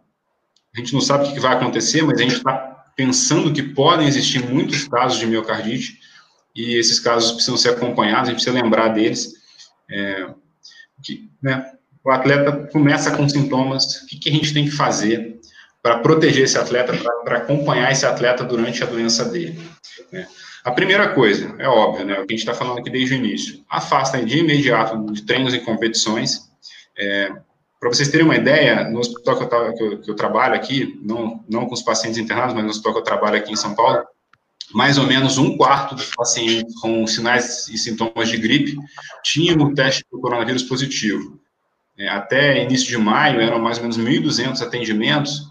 [0.74, 4.06] A gente não sabe o que vai acontecer, mas a gente está pensando que podem
[4.06, 5.98] existir muitos casos de miocardite
[6.54, 9.34] e esses casos precisam ser acompanhados, a gente precisa lembrar deles.
[9.90, 10.28] É,
[11.02, 11.72] que, né,
[12.04, 15.38] o atleta começa com sintomas, o que, que a gente tem que fazer
[15.82, 16.92] para proteger esse atleta,
[17.24, 19.60] para acompanhar esse atleta durante a doença dele?
[20.12, 20.26] Né?
[20.62, 23.16] A primeira coisa, é óbvio, né, o que a gente está falando aqui desde o
[23.16, 26.50] início, afasta de imediato de treinos e competições.
[26.98, 27.32] É,
[27.80, 31.00] Para vocês terem uma ideia, no hospital que eu, que, eu, que eu, trabalho aqui,
[31.02, 33.74] não, não com os pacientes internados, mas no hospital que eu trabalho aqui em São
[33.74, 34.04] Paulo,
[34.74, 38.76] mais ou menos um quarto dos pacientes com sinais e sintomas de gripe
[39.24, 41.40] tinham o teste do coronavírus positivo.
[41.98, 45.48] É, até início de maio, eram mais ou menos 1.200 atendimentos,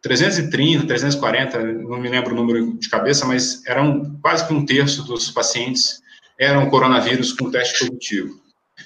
[0.00, 5.02] 330, 340, não me lembro o número de cabeça, mas eram quase que um terço
[5.02, 6.00] dos pacientes
[6.38, 8.40] eram coronavírus com teste positivo.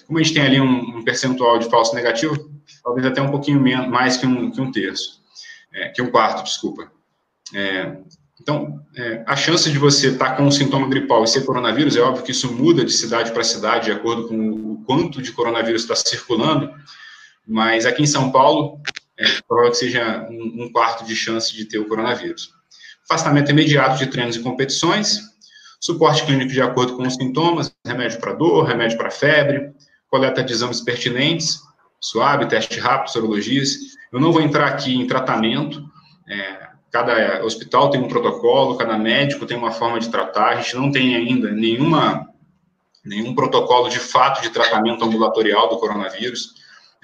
[0.07, 2.58] Como a gente tem ali um, um percentual de falso negativo,
[2.89, 5.21] talvez até um pouquinho menos, mais que um, que um terço,
[5.73, 6.91] é, que um quarto, desculpa.
[7.55, 7.97] É,
[8.41, 11.97] Então, é, a chance de você estar tá com um sintoma gripal e ser coronavírus,
[11.97, 15.33] é óbvio que isso muda de cidade para cidade, de acordo com o quanto de
[15.33, 16.73] coronavírus está circulando,
[17.47, 18.81] mas aqui em São Paulo,
[19.19, 22.55] é provável que seja um, um quarto de chance de ter o coronavírus.
[23.11, 25.21] Afastamento imediato de treinos e competições,
[25.81, 29.73] suporte clínico de acordo com os sintomas, remédio para dor, remédio para febre,
[30.09, 31.61] coleta de exames pertinentes,
[32.01, 33.77] suave, teste rápido, sorologias.
[34.13, 35.85] Eu não vou entrar aqui em tratamento,
[36.29, 40.77] é, cada hospital tem um protocolo, cada médico tem uma forma de tratar, a gente
[40.77, 42.29] não tem ainda nenhuma,
[43.05, 46.55] nenhum protocolo de fato de tratamento ambulatorial do coronavírus.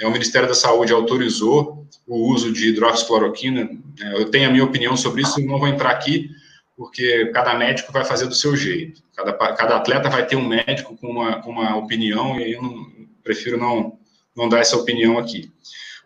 [0.00, 3.68] É, o Ministério da Saúde autorizou o uso de hidroxicloroquina.
[4.00, 6.30] É, eu tenho a minha opinião sobre isso, não vou entrar aqui,
[6.76, 9.02] porque cada médico vai fazer do seu jeito.
[9.14, 12.87] Cada, cada atleta vai ter um médico com uma, com uma opinião, e eu não,
[13.22, 13.98] prefiro não,
[14.37, 15.53] não dar essa opinião aqui.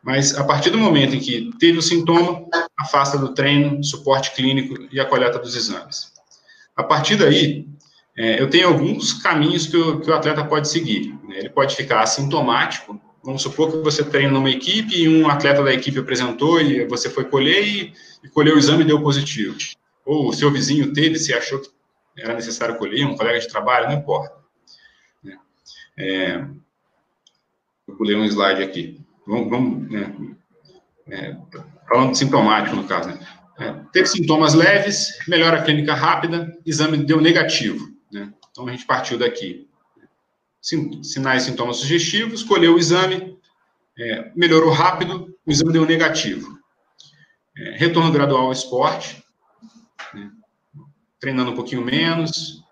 [0.02, 2.46] Mas a partir do momento em que teve o sintoma,
[2.78, 6.12] afasta do treino, suporte clínico e a coleta dos exames.
[6.76, 7.66] A partir daí,
[8.16, 11.12] é, eu tenho alguns caminhos que o, que o atleta pode seguir.
[11.28, 11.38] Né?
[11.38, 15.72] Ele pode ficar assintomático, vamos supor que você treina numa equipe e um atleta da
[15.72, 17.92] equipe apresentou e você foi colher e,
[18.24, 19.56] e colheu o exame e deu positivo.
[20.04, 21.68] Ou o seu vizinho teve, se achou que
[22.16, 24.34] era necessário colher, um colega de trabalho, não importa.
[25.22, 25.36] Né?
[25.98, 26.44] É,
[27.88, 30.16] eu pulei um slide aqui vamos, vamos né,
[31.10, 31.36] é,
[31.86, 33.18] falando de sintomático no caso, né?
[33.60, 38.32] É, teve sintomas leves, melhora clínica rápida, exame deu negativo, né?
[38.50, 39.68] Então a gente partiu daqui.
[41.02, 43.36] Sinais e sintomas sugestivos, escolheu o exame,
[43.98, 46.58] é, melhorou rápido, o exame deu negativo.
[47.56, 49.22] É, retorno gradual ao esporte,
[50.14, 50.30] né?
[51.18, 52.62] treinando um pouquinho menos,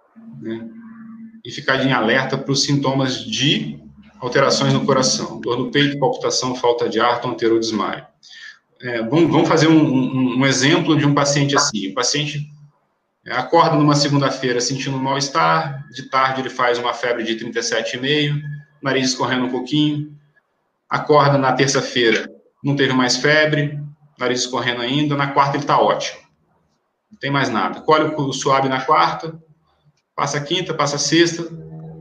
[0.41, 0.69] né?
[1.45, 3.81] e ficar em alerta para os sintomas de
[4.21, 8.05] alterações no coração, dor no peito, palpitação, falta de ar, tonteira ou desmaio.
[8.81, 11.89] É, vamos, vamos, fazer um, um, um, exemplo de um paciente assim.
[11.89, 12.51] O paciente
[13.31, 18.41] acorda numa segunda-feira sentindo um mal-estar, de tarde ele faz uma febre de 37,5,
[18.83, 20.15] nariz escorrendo um pouquinho,
[20.89, 22.31] acorda na terça-feira,
[22.63, 23.81] não teve mais febre,
[24.19, 26.21] nariz escorrendo ainda, na quarta ele está ótimo.
[27.11, 27.81] Não tem mais nada.
[27.81, 29.41] Colhe o suave na quarta,
[30.15, 31.49] passa a quinta, passa a sexta,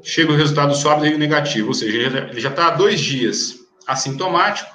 [0.06, 3.56] chega o resultado sólido e negativo, ou seja, ele já está há dois dias
[3.88, 4.70] assintomático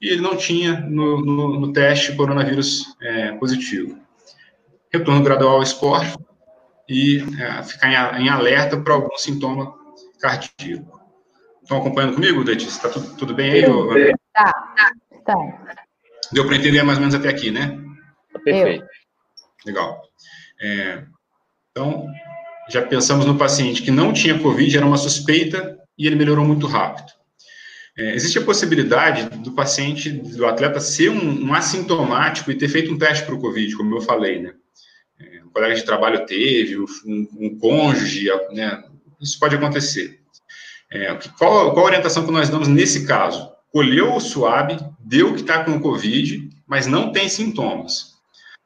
[0.00, 3.98] e ele não tinha no, no, no teste coronavírus é, positivo.
[4.92, 6.16] Retorno gradual ao esporte
[6.88, 9.74] e é, ficar em, em alerta para algum sintoma
[10.20, 11.00] cardíaco.
[11.62, 12.76] Estão acompanhando comigo, Letícia?
[12.76, 14.14] Está tudo, tudo bem aí?
[14.32, 14.52] Tá,
[15.24, 15.34] tá.
[16.32, 17.78] Deu para entender mais ou menos até aqui, né?
[18.44, 18.86] Perfeito.
[19.66, 20.00] Legal.
[20.60, 21.04] É,
[21.70, 22.06] então,
[22.70, 26.66] já pensamos no paciente que não tinha Covid, era uma suspeita e ele melhorou muito
[26.66, 27.12] rápido.
[27.98, 32.92] É, existe a possibilidade do paciente, do atleta, ser um, um assintomático e ter feito
[32.92, 34.54] um teste para o Covid, como eu falei, né?
[35.18, 36.86] É, um colega de trabalho teve, um,
[37.38, 38.82] um cônjuge, né?
[39.20, 40.20] Isso pode acontecer.
[40.90, 43.50] É, qual, qual a orientação que nós damos nesse caso?
[43.72, 48.14] Colheu o SUAB, deu que está com o Covid, mas não tem sintomas.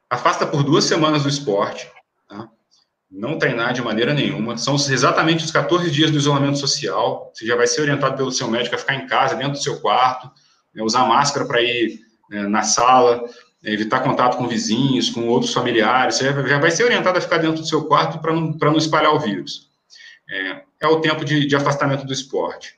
[0.09, 1.89] Afasta por duas semanas do esporte,
[3.09, 4.57] não treinar de maneira nenhuma.
[4.57, 7.31] São exatamente os 14 dias do isolamento social.
[7.33, 9.79] Você já vai ser orientado pelo seu médico a ficar em casa, dentro do seu
[9.79, 10.29] quarto,
[10.73, 13.23] né, usar máscara para ir né, na sala,
[13.61, 16.15] né, evitar contato com vizinhos, com outros familiares.
[16.15, 19.13] Você já vai ser orientado a ficar dentro do seu quarto para não, não espalhar
[19.13, 19.69] o vírus.
[20.29, 22.73] É, é o tempo de, de, afastamento do esporte.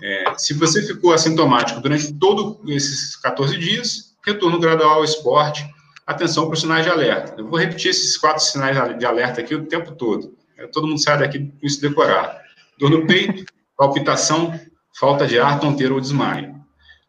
[0.00, 5.68] É, se você ficou assintomático durante todos esses 14 dias, retorno gradual ao esporte,
[6.06, 7.34] atenção para os sinais de alerta.
[7.36, 10.36] Eu vou repetir esses quatro sinais de alerta aqui o tempo todo.
[10.72, 12.38] Todo mundo sai daqui com isso decorado.
[12.78, 13.44] Dor no peito,
[13.76, 14.58] palpitação,
[14.98, 16.54] falta de ar, tonteira ou desmaio.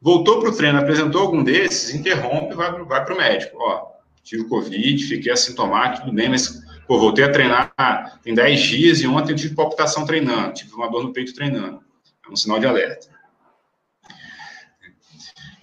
[0.02, 3.58] Voltou para o treino, apresentou algum desses, interrompe e vai, vai para o médico.
[3.60, 3.88] Ó,
[4.24, 7.74] tive Covid, fiquei assintomático, tudo bem, mas pô, voltei a treinar
[8.24, 11.82] tem 10 dias e ontem eu tive palpitação treinando, tive uma dor no peito treinando.
[12.28, 13.08] É um sinal de alerta.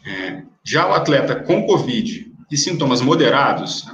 [0.06, 3.84] É, já o atleta com Covid e sintomas moderados,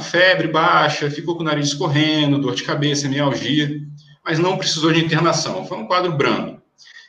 [0.00, 3.80] febre baixa, ficou com o nariz escorrendo, dor de cabeça, mialgia,
[4.24, 5.64] mas não precisou de internação.
[5.66, 6.60] Foi um quadro brando.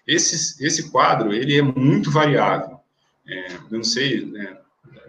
[0.06, 2.78] Esse, esse quadro, ele é muito variável.
[3.28, 4.58] É, eu não sei, né,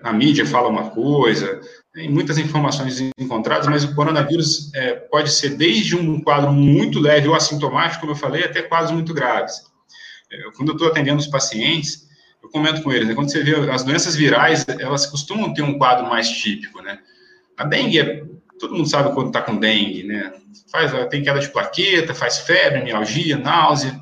[0.02, 1.60] a mídia fala uma coisa,
[1.92, 7.28] tem muitas informações encontradas, mas o coronavírus é, pode ser desde um quadro muito leve
[7.28, 9.56] ou assintomático, como eu falei, até quadros muito graves.
[10.32, 12.08] É, quando eu estou atendendo os pacientes,
[12.44, 15.78] eu comento com eles, né, quando você vê as doenças virais, elas costumam ter um
[15.78, 16.98] quadro mais típico, né?
[17.56, 18.22] A dengue, é,
[18.60, 20.32] todo mundo sabe quando está com dengue, né?
[20.70, 23.98] Faz, tem queda de plaqueta, faz febre, mialgia, náusea,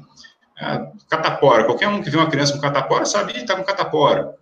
[0.59, 1.64] é, catapora.
[1.64, 4.35] Qualquer um que vê uma criança com catapora sabe que está com catapora.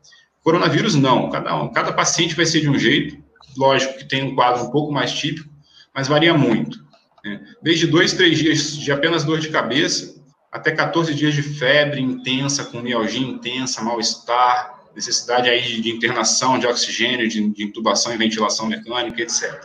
[0.43, 1.29] Coronavírus, não.
[1.29, 3.23] Cada, cada paciente vai ser de um jeito.
[3.57, 5.51] lógico que tem um quadro um pouco mais típico,
[5.95, 6.79] mas varia muito.
[7.23, 7.41] Né?
[7.63, 10.20] Desde dois, três dias de apenas dor de cabeça,
[10.51, 16.67] até 14 dias de febre intensa, com mialgia intensa, mal-estar, necessidade aí de internação, de
[16.67, 19.63] oxigênio, de, de intubação e ventilação mecânica, etc.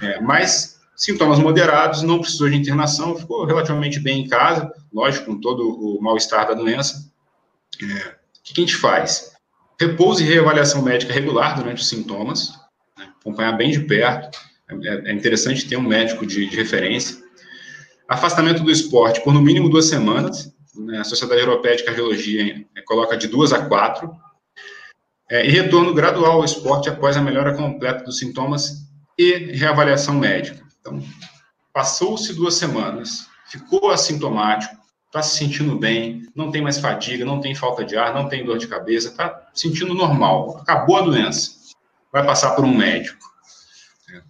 [0.00, 5.40] É, mas sintomas moderados, não precisou de internação, ficou relativamente bem em casa, lógico, com
[5.40, 7.10] todo o mal-estar da doença.
[7.80, 9.32] É, o que a gente faz?
[9.80, 12.52] Repouso e reavaliação médica regular durante os sintomas,
[12.96, 17.16] né, acompanhar bem de perto, é, é interessante ter um médico de, de referência.
[18.08, 22.80] Afastamento do esporte por no mínimo duas semanas, né, a Sociedade Europeia de Cardiologia é,
[22.80, 24.16] coloca de duas a quatro,
[25.30, 30.64] é, e retorno gradual ao esporte após a melhora completa dos sintomas e reavaliação médica.
[30.80, 31.02] Então,
[31.70, 34.74] passou-se duas semanas, ficou assintomático,
[35.06, 38.42] está se sentindo bem, não tem mais fadiga, não tem falta de ar, não tem
[38.42, 41.50] dor de cabeça, está sentindo normal, acabou a doença,
[42.10, 43.18] vai passar por um médico.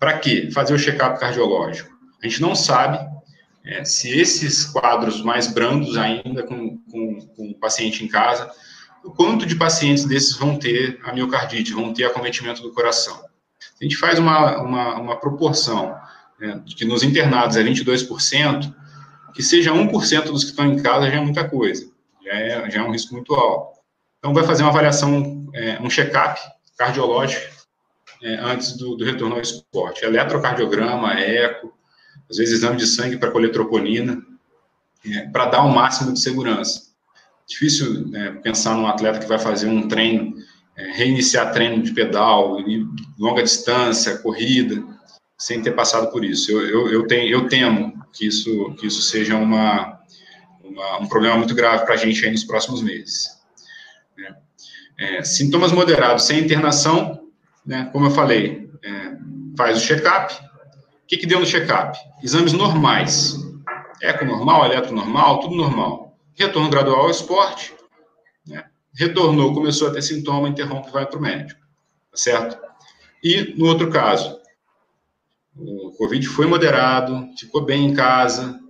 [0.00, 0.50] Para quê?
[0.52, 1.96] Fazer o check-up cardiológico.
[2.20, 2.98] A gente não sabe
[3.68, 8.50] é, se esses quadros mais brandos ainda com, com, com, o paciente em casa,
[9.04, 13.22] o quanto de pacientes desses vão ter a miocardite, vão ter acometimento do coração.
[13.78, 15.94] A gente faz uma, uma, uma proporção
[16.40, 18.74] né, que nos internados é 22%,
[19.34, 21.86] que seja 1% dos que estão em casa já é muita coisa,
[22.24, 23.78] já é, já é um risco muito alto.
[24.18, 26.40] Então, vai fazer uma avaliação, é, um check-up
[26.76, 27.54] cardiológico
[28.22, 30.04] é, antes do, do, retorno ao esporte.
[30.04, 31.77] Eletrocardiograma, eco,
[32.30, 34.22] às vezes exame de sangue para colher troponina,
[35.06, 36.88] é, para dar o máximo de segurança.
[37.46, 40.34] Difícil é, pensar num atleta que vai fazer um treino,
[40.76, 42.58] é, reiniciar treino de pedal,
[43.18, 44.84] longa distância, corrida,
[45.38, 46.50] sem ter passado por isso.
[46.50, 49.98] Eu, eu, eu, tenho, eu temo que isso, que isso seja uma,
[50.62, 53.38] uma um problema muito grave para a gente aí nos próximos meses.
[54.16, 54.36] Né?
[54.98, 57.28] É, sintomas moderados sem internação,
[57.64, 59.16] né, como eu falei, é,
[59.56, 60.34] faz o check-up.
[61.08, 61.98] O que, que deu no check-up?
[62.22, 63.34] Exames normais.
[64.02, 66.14] Eco normal, eletro normal, tudo normal.
[66.34, 67.74] Retorno gradual ao esporte.
[68.46, 68.62] Né,
[68.94, 71.58] retornou, começou a ter sintoma, interrompe, vai para o médico.
[72.10, 72.58] Tá certo?
[73.24, 74.38] E, no outro caso,
[75.56, 78.60] o Covid foi moderado, ficou bem em casa,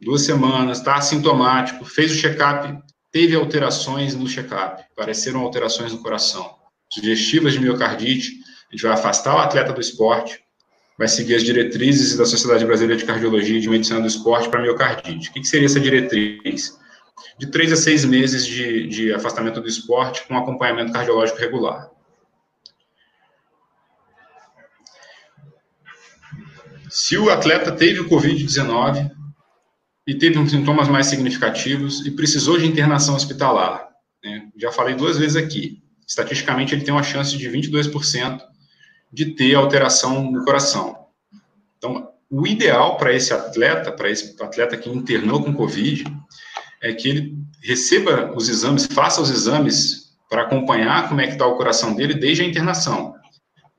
[0.00, 6.62] duas semanas, está assintomático, fez o check-up, teve alterações no check-up, apareceram alterações no coração
[6.88, 8.30] sugestivas de miocardite,
[8.70, 10.41] a gente vai afastar o atleta do esporte,
[10.98, 14.62] vai seguir as diretrizes da Sociedade Brasileira de Cardiologia e de Medicina do Esporte para
[14.62, 15.30] miocardite.
[15.30, 16.78] O que, seria essa diretriz?
[17.38, 21.90] De três a seis meses de, de afastamento do esporte com acompanhamento cardiológico regular.
[26.90, 29.10] Se o atleta teve o Covid-19
[30.06, 33.88] e teve sintomas mais significativos e precisou de internação hospitalar,
[34.22, 34.50] né?
[34.56, 38.42] já falei duas vezes aqui, estatisticamente ele tem uma chance de 22%
[39.12, 41.06] de ter alteração no coração.
[41.76, 46.04] Então, o ideal para esse atleta, para esse atleta que internou com Covid,
[46.80, 51.46] é que ele receba os exames, faça os exames para acompanhar como é que está
[51.46, 53.14] o coração dele desde a internação.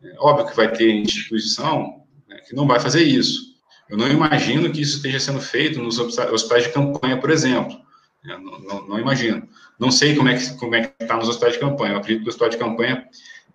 [0.04, 3.54] É óbvio que vai ter instituição né, que não vai fazer isso.
[3.89, 7.76] Eu não imagino que isso esteja sendo feito nos hospitais de campanha, por exemplo.
[8.24, 9.48] Eu não, não, não imagino.
[9.80, 11.93] Não sei como é que como é que está nos hospitais de campanha.
[11.93, 13.06] Eu acredito que o hospital de campanha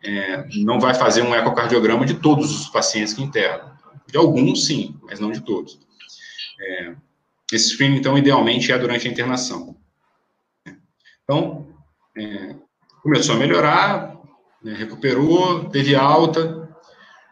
[0.02, 3.76] é, não vai fazer um ecocardiograma de todos os pacientes que internam.
[4.06, 5.78] De alguns, sim, mas não de todos.
[6.60, 6.94] É,
[7.52, 9.76] esse screening, então, idealmente é durante a internação.
[11.24, 11.68] Então,
[12.16, 12.54] é,
[13.02, 14.16] começou a melhorar,
[14.62, 16.68] né, recuperou, teve alta,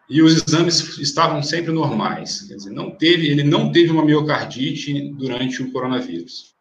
[0.08, 2.42] e os exames estavam sempre normais.
[2.42, 6.56] Quer dizer, não teve, ele não teve uma miocardite durante o coronavírus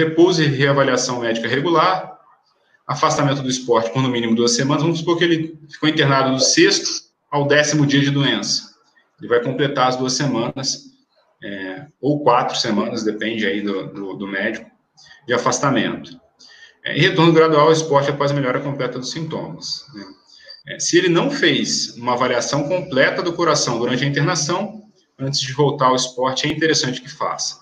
[0.00, 2.18] repouso e reavaliação médica regular,
[2.90, 4.82] afastamento do esporte por no mínimo duas semanas.
[4.82, 8.74] Vamos supor que ele ficou internado do sexto ao décimo dia de doença.
[9.20, 10.86] Ele vai completar as duas semanas,
[11.42, 14.68] é, ou quatro semanas, depende aí do, do, do médico,
[15.24, 16.20] de afastamento.
[16.84, 19.84] É, e retorno gradual ao esporte após a melhora completa dos sintomas.
[19.94, 20.04] Né?
[20.66, 24.82] É, se ele não fez uma avaliação completa do coração durante a internação,
[25.16, 27.59] antes de voltar ao esporte, é interessante que faça.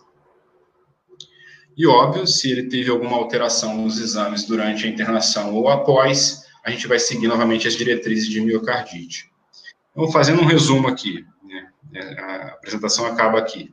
[1.79, 6.73] E, óbvio, se ele teve alguma alteração nos exames durante a internação ou após, a
[6.73, 9.31] gente vai seguir novamente as diretrizes de miocardite.
[9.93, 13.73] Então, fazendo um resumo aqui, né, é, a apresentação acaba aqui.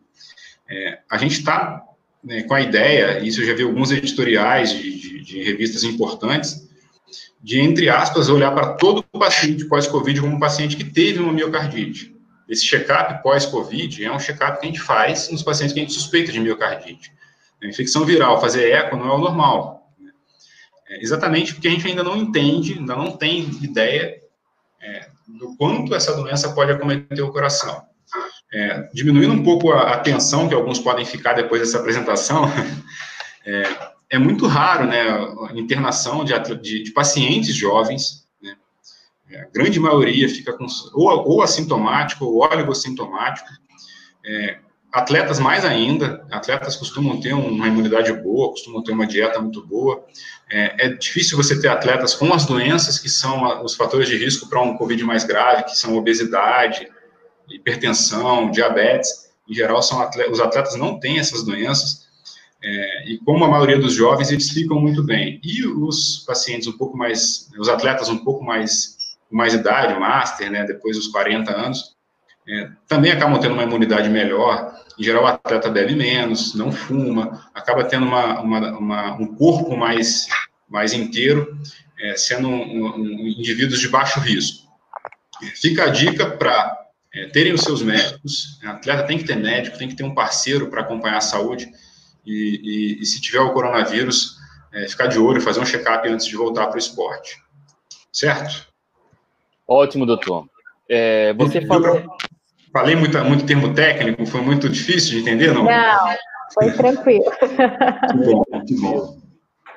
[0.69, 1.81] É, a gente está
[2.23, 5.83] né, com a ideia, e isso eu já vi alguns editoriais de, de, de revistas
[5.83, 6.69] importantes,
[7.41, 11.33] de, entre aspas, olhar para todo o paciente pós-Covid como um paciente que teve uma
[11.33, 12.15] miocardite.
[12.47, 15.93] Esse check-up pós-Covid é um check-up que a gente faz nos pacientes que a gente
[15.93, 17.11] suspeita de miocardite.
[17.61, 19.75] A infecção viral, fazer eco não é o normal.
[20.87, 24.21] É exatamente porque a gente ainda não entende, ainda não tem ideia
[24.81, 27.83] é, do quanto essa doença pode acometer o coração.
[28.53, 32.45] É, diminuindo um pouco a, a, tensão que alguns podem ficar depois dessa apresentação,
[33.45, 33.63] é,
[34.11, 35.01] é muito raro, né,
[35.49, 38.55] a internação de, de, de pacientes jovens, né,
[39.31, 43.49] a grande maioria fica com, ou, ou assintomático ou oligossintomático,
[44.23, 44.59] é,
[44.95, 50.05] atletas mais ainda, atletas costumam ter uma imunidade boa, costumam ter uma dieta muito boa,
[50.49, 54.47] é, é difícil você ter atletas com as doenças que são os fatores de risco
[54.47, 56.87] para um Covid mais grave, que são obesidade,
[57.49, 62.05] hipertensão, diabetes, em geral, são atletas, os atletas não têm essas doenças,
[62.63, 65.41] é, e como a maioria dos jovens, eles ficam muito bem.
[65.43, 68.95] E os pacientes um pouco mais, os atletas um pouco mais,
[69.29, 71.95] mais idade, master, né, depois dos 40 anos,
[72.47, 74.73] é, também acabam tendo uma imunidade melhor.
[74.97, 79.75] Em geral, o atleta bebe menos, não fuma, acaba tendo uma, uma, uma um corpo
[79.75, 80.27] mais,
[80.69, 81.59] mais inteiro,
[81.99, 84.65] é, sendo um, um, indivíduos de baixo risco.
[85.55, 88.59] Fica a dica para é, terem os seus médicos.
[88.63, 91.69] O atleta tem que ter médico, tem que ter um parceiro para acompanhar a saúde.
[92.25, 94.37] E, e, e, se tiver o coronavírus,
[94.73, 97.37] é, ficar de olho, fazer um check-up antes de voltar para o esporte.
[98.11, 98.67] Certo?
[99.67, 100.47] Ótimo, doutor.
[100.89, 102.03] É, você falou.
[102.75, 105.63] Falei muito, muito termo técnico, foi muito difícil de entender, não?
[105.63, 106.15] Não,
[106.53, 107.23] foi tranquilo.
[108.13, 109.17] Muito bom, muito bom.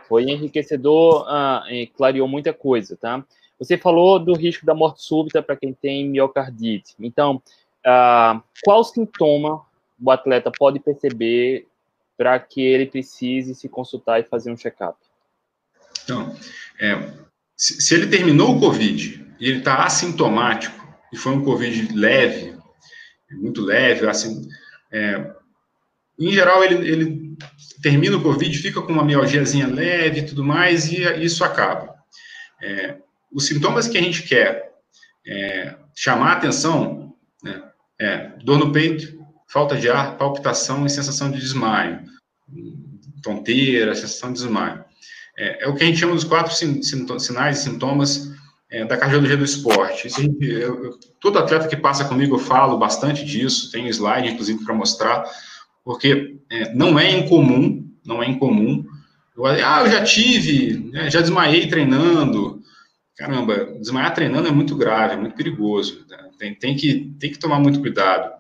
[0.08, 1.24] Foi enriquecedor
[1.70, 3.24] e clareou muita coisa, tá?
[3.56, 6.96] Você falou do risco da morte súbita para quem tem miocardite.
[6.98, 7.40] Então,
[7.86, 9.64] uh, qual sintoma
[10.02, 11.68] o atleta pode perceber
[12.16, 14.98] para que ele precise se consultar e fazer um check-up?
[16.02, 16.34] Então,
[16.80, 17.12] é,
[17.56, 20.76] se, se, ele terminou o COVID e ele está assintomático,
[21.12, 22.57] e foi um COVID leve,
[23.36, 24.48] muito leve, assim,
[24.90, 25.32] é,
[26.18, 27.36] em geral ele, ele
[27.82, 31.94] termina o COVID, fica com uma mialgiazinha leve e tudo mais, e isso acaba.
[32.60, 32.96] É,
[33.32, 34.72] os sintomas que a gente quer
[35.26, 37.62] é, chamar atenção né,
[38.00, 42.00] é dor no peito, falta de ar, palpitação e sensação de desmaio,
[43.22, 44.84] tonteira, sensação de desmaio.
[45.36, 48.32] É, é o que a gente chama dos quatro sin sinais e sintomas
[48.70, 50.08] é, da cardiologia do esporte.
[50.08, 54.64] Isso, eu, eu, todo atleta que passa comigo eu falo bastante disso, tenho slide, inclusive,
[54.64, 55.24] para mostrar,
[55.84, 58.84] porque é, não é incomum, não é incomum.
[59.36, 62.60] Eu, ah, eu já tive, né, já desmaiei treinando,
[63.16, 66.04] caramba, desmaiar treinando é muito grave, é muito perigoso.
[66.08, 66.18] Né?
[66.38, 68.30] Tem, tem, que, tem que tomar muito cuidado.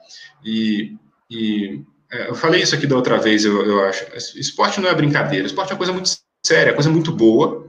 [0.44, 0.96] E,
[1.30, 4.04] e é, eu falei isso aqui da outra vez, eu, eu acho.
[4.38, 6.10] Esporte não é brincadeira, esporte é uma coisa muito
[6.44, 7.67] séria, é coisa muito boa.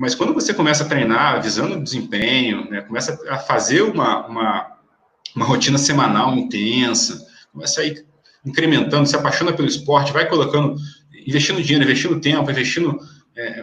[0.00, 4.78] Mas quando você começa a treinar visando o desempenho, né, começa a fazer uma, uma,
[5.36, 7.22] uma rotina semanal intensa,
[7.52, 8.06] começa a ir
[8.42, 10.74] incrementando, se apaixona pelo esporte, vai colocando,
[11.26, 12.98] investindo dinheiro, investindo tempo, investindo
[13.36, 13.62] é,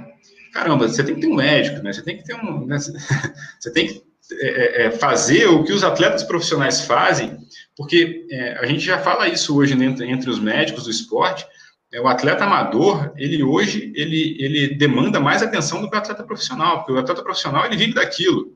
[0.53, 1.91] caramba, você tem que ter um médico, né?
[1.91, 2.67] Você tem que ter um.
[2.67, 2.77] Né?
[3.59, 7.35] Você tem que é, é, é, fazer o que os atletas profissionais fazem,
[7.75, 11.45] porque é, a gente já fala isso hoje entre, entre os médicos do esporte.
[11.93, 16.23] É, o atleta amador, ele hoje, ele, ele demanda mais atenção do que o atleta
[16.23, 18.55] profissional, porque o atleta profissional, ele vive daquilo.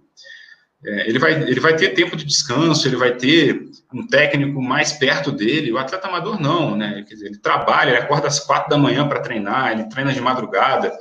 [0.84, 4.92] É, ele, vai, ele vai ter tempo de descanso, ele vai ter um técnico mais
[4.94, 5.72] perto dele.
[5.72, 7.06] O atleta amador não, né?
[7.08, 10.92] Dizer, ele trabalha, ele acorda às quatro da manhã para treinar, ele treina de madrugada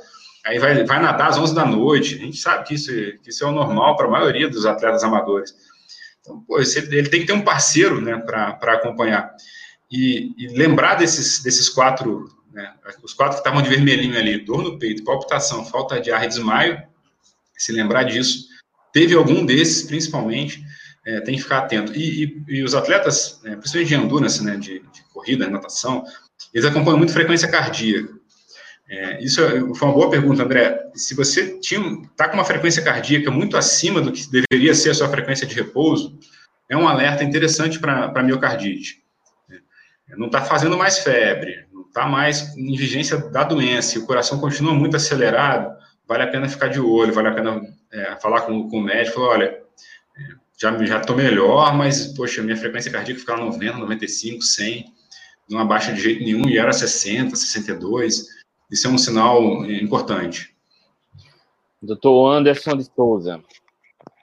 [0.43, 2.15] aí vai, vai nadar às 11 da noite.
[2.15, 5.03] A gente sabe que isso, que isso é o normal para a maioria dos atletas
[5.03, 5.53] amadores.
[6.19, 9.33] Então, pô, ele tem que ter um parceiro né, para acompanhar.
[9.91, 12.73] E, e, lembrar desses, desses quatro, né,
[13.03, 16.27] os quatro que estavam de vermelhinho ali, dor no peito, palpitação, falta de ar e
[16.27, 16.81] desmaio,
[17.57, 18.47] se lembrar disso.
[18.93, 20.63] Teve algum desses, principalmente,
[21.05, 21.93] é, tem que ficar atento.
[21.93, 26.03] E, e, e os atletas, né, principalmente de endurance, né, de, de corrida, natação,
[26.53, 28.21] eles acompanham muito frequência cardíaca.
[28.89, 30.77] É, isso é, foi uma boa pergunta, André.
[30.93, 35.07] Se você está com uma frequência cardíaca muito acima do que deveria ser a sua
[35.07, 36.19] frequência de repouso,
[36.69, 39.00] é um alerta interessante para miocardite.
[40.11, 44.05] É, não está fazendo mais febre, não está mais em vigência da doença, e o
[44.05, 45.75] coração continua muito acelerado,
[46.07, 49.15] vale a pena ficar de olho, vale a pena é, falar com, com, o médico,
[49.15, 49.61] falar, olha, é,
[50.59, 54.85] já já estou melhor, mas, poxa, minha frequência cardíaca fica 90, 95, 100,
[55.49, 58.27] não abaixa de jeito nenhum, e era 60, 62,
[58.69, 60.55] isso é um sinal importante.
[61.81, 63.43] Doutor Anderson de Souza.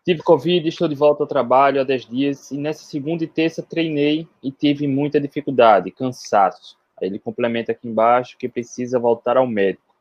[0.08, 3.62] Tive Covid, estou de volta ao trabalho há 10 dias e nessa segunda e terça
[3.62, 6.78] treinei e tive muita dificuldade, cansaço.
[6.98, 9.94] Aí ele complementa aqui embaixo que precisa voltar ao médico.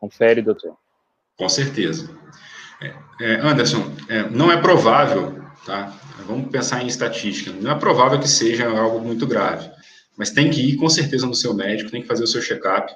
[0.00, 0.76] Confere, doutor.
[1.38, 2.10] Com certeza.
[2.82, 5.96] É, é Anderson, é, não é provável, tá?
[6.26, 7.52] Vamos pensar em estatística.
[7.52, 9.70] Não é provável que seja algo muito grave,
[10.18, 12.92] mas tem que ir com certeza no seu médico, tem que fazer o seu check-up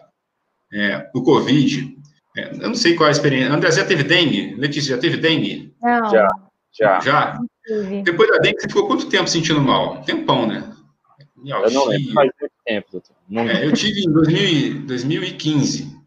[0.73, 1.97] é, o Covid,
[2.37, 3.53] é, eu não sei qual é a experiência.
[3.53, 4.57] André, já teve dengue?
[4.57, 5.73] Letícia, já teve dengue?
[5.81, 6.11] Não.
[6.11, 6.29] Já.
[6.73, 7.01] Já.
[7.01, 7.39] Já?
[8.03, 10.03] Depois da dengue, você ficou quanto tempo sentindo mal?
[10.03, 10.73] Tempão, né?
[11.45, 13.14] Eu não lembro, faz muito tempo, doutor.
[13.51, 15.99] É, eu tive em 2000, 2015.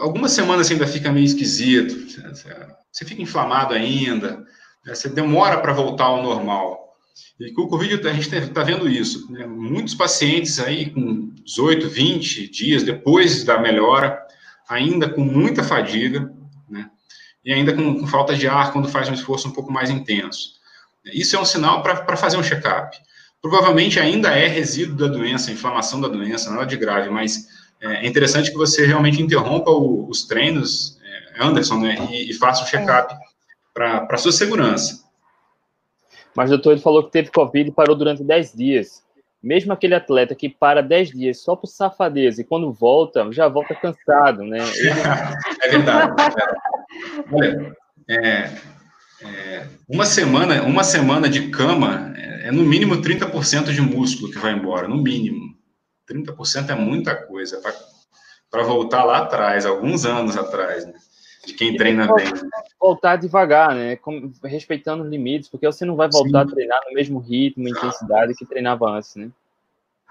[0.00, 1.96] Algumas semanas ainda fica meio esquisito.
[2.92, 4.44] Você fica inflamado ainda.
[4.84, 4.94] Né?
[4.94, 6.90] Você demora para voltar ao normal.
[7.38, 9.30] E com o Covid a gente está vendo isso.
[9.32, 9.46] Né?
[9.46, 14.18] Muitos pacientes aí com 18, 20 dias depois da melhora,
[14.68, 16.32] ainda com muita fadiga?
[17.44, 20.60] E ainda com, com falta de ar quando faz um esforço um pouco mais intenso.
[21.06, 22.96] Isso é um sinal para fazer um check-up.
[23.40, 27.48] Provavelmente ainda é resíduo da doença, inflamação da doença, nada de grave, mas
[27.80, 32.34] é, é interessante que você realmente interrompa o, os treinos, é, Anderson, né, e, e
[32.34, 33.14] faça um check-up
[33.72, 35.02] para sua segurança.
[36.36, 39.02] Mas, doutor, ele falou que teve Covid e parou durante 10 dias.
[39.42, 43.74] Mesmo aquele atleta que para 10 dias só por safadeza e quando volta, já volta
[43.74, 44.58] cansado, né?
[45.62, 46.12] é verdade.
[47.32, 47.76] Olha,
[48.08, 48.50] é,
[49.22, 54.38] é, uma semana uma semana de cama é, é no mínimo 30% de músculo que
[54.38, 55.58] vai embora, no mínimo.
[56.10, 57.60] 30% é muita coisa
[58.50, 60.94] para voltar lá atrás, alguns anos atrás, né?
[61.46, 62.26] De quem treina bem.
[62.78, 63.96] Voltar devagar, né?
[63.96, 66.50] Com, respeitando os limites, porque você não vai voltar Sim.
[66.50, 69.30] a treinar no mesmo ritmo, intensidade que treinava antes, né?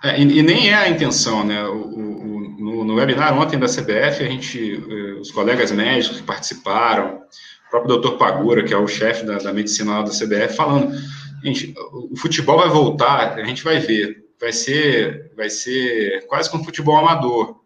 [0.04, 1.64] É, e, e, nem é a intenção, né?
[1.66, 6.24] O, o, no, no, webinar ontem da CBF, a gente, eh, os colegas médicos que
[6.26, 7.22] participaram,
[7.68, 10.96] o próprio doutor Pagura, que é o chefe da, da medicina lá da CBF, falando,
[11.44, 16.64] gente, o futebol vai voltar, a gente vai ver, vai ser, vai ser quase como
[16.64, 17.60] futebol amador.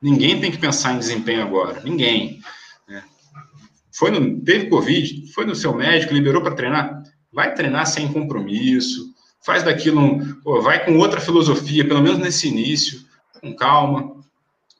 [0.00, 2.40] Ninguém tem que pensar em desempenho agora, ninguém
[3.98, 9.12] foi no, teve Covid, foi no seu médico, liberou para treinar, vai treinar sem compromisso,
[9.44, 13.00] faz daquilo, um, pô, vai com outra filosofia, pelo menos nesse início,
[13.40, 14.16] com calma,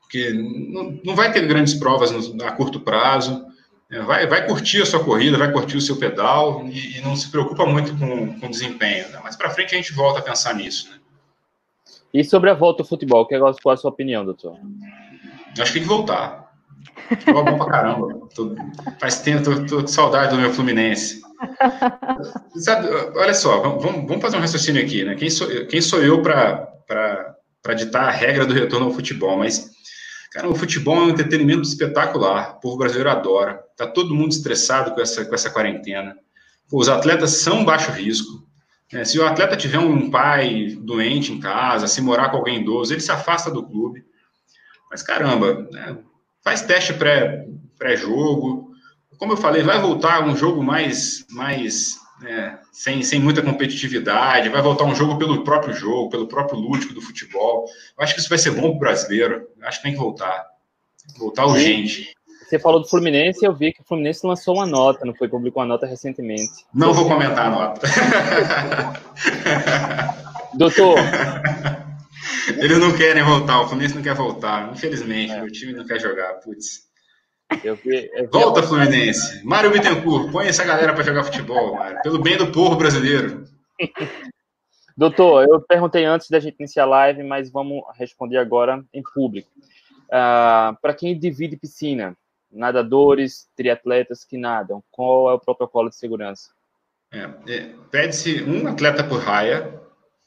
[0.00, 3.44] porque não, não vai ter grandes provas no, a curto prazo,
[3.90, 7.16] é, vai, vai curtir a sua corrida, vai curtir o seu pedal e, e não
[7.16, 9.08] se preocupa muito com, com o desempenho.
[9.08, 9.20] Né?
[9.24, 10.90] Mas para frente a gente volta a pensar nisso.
[10.90, 10.98] Né?
[12.14, 14.56] E sobre a volta ao futebol, qual é a sua opinião, doutor?
[15.58, 16.47] Acho que tem que voltar.
[17.08, 18.28] Futebol bom pra caramba.
[18.34, 18.54] Tô,
[19.00, 21.20] faz tempo, tô, tô, com saudade do meu Fluminense.
[22.56, 25.14] Sabe, olha só, vamos, vamos fazer um raciocínio aqui, né?
[25.14, 29.38] Quem sou, quem sou eu para ditar a regra do retorno ao futebol?
[29.38, 29.70] Mas,
[30.32, 32.56] cara, o futebol é um entretenimento espetacular.
[32.56, 33.60] O povo brasileiro adora.
[33.76, 36.16] Tá todo mundo estressado com essa, com essa quarentena.
[36.68, 38.46] Pô, os atletas são baixo risco.
[38.92, 42.92] É, se o atleta tiver um pai doente em casa, se morar com alguém idoso,
[42.92, 44.04] ele se afasta do clube.
[44.90, 45.98] Mas caramba, né,
[46.48, 48.68] faz teste pré-jogo.
[48.68, 54.48] Pré Como eu falei, vai voltar um jogo mais, mais né, sem, sem muita competitividade,
[54.48, 57.66] vai voltar um jogo pelo próprio jogo, pelo próprio lúdico do futebol.
[57.96, 59.46] Eu acho que isso vai ser bom para o brasileiro.
[59.60, 60.46] Eu acho que tem que voltar.
[61.18, 62.14] Voltar urgente.
[62.46, 65.28] Você falou do Fluminense, eu vi que o Fluminense lançou uma nota, não foi?
[65.28, 66.64] Publicou uma nota recentemente.
[66.72, 67.86] Não vou comentar a nota.
[70.54, 70.96] Doutor,
[72.56, 74.72] Eles não querem voltar, o Fluminense não quer voltar.
[74.72, 75.40] Infelizmente, é.
[75.40, 76.34] meu time não quer jogar.
[76.34, 76.88] Putz.
[77.64, 79.44] Eu vi, eu vi Volta, Fluminense.
[79.44, 82.02] Mário Bittencourt, põe essa galera para jogar futebol, Mário.
[82.02, 83.44] Pelo bem do povo brasileiro.
[84.96, 89.48] Doutor, eu perguntei antes da gente iniciar a live, mas vamos responder agora em público.
[89.56, 92.16] Uh, ah, para quem divide piscina,
[92.50, 96.50] nadadores, triatletas que nadam, qual é o protocolo de segurança?
[97.12, 99.80] É, é, Pede-se um atleta por raia,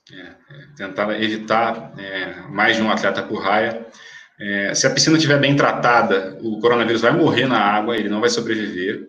[0.09, 0.35] é,
[0.75, 3.85] tentar evitar é, mais de um atleta por raia.
[4.39, 8.19] É, se a piscina estiver bem tratada, o coronavírus vai morrer na água, ele não
[8.19, 9.07] vai sobreviver.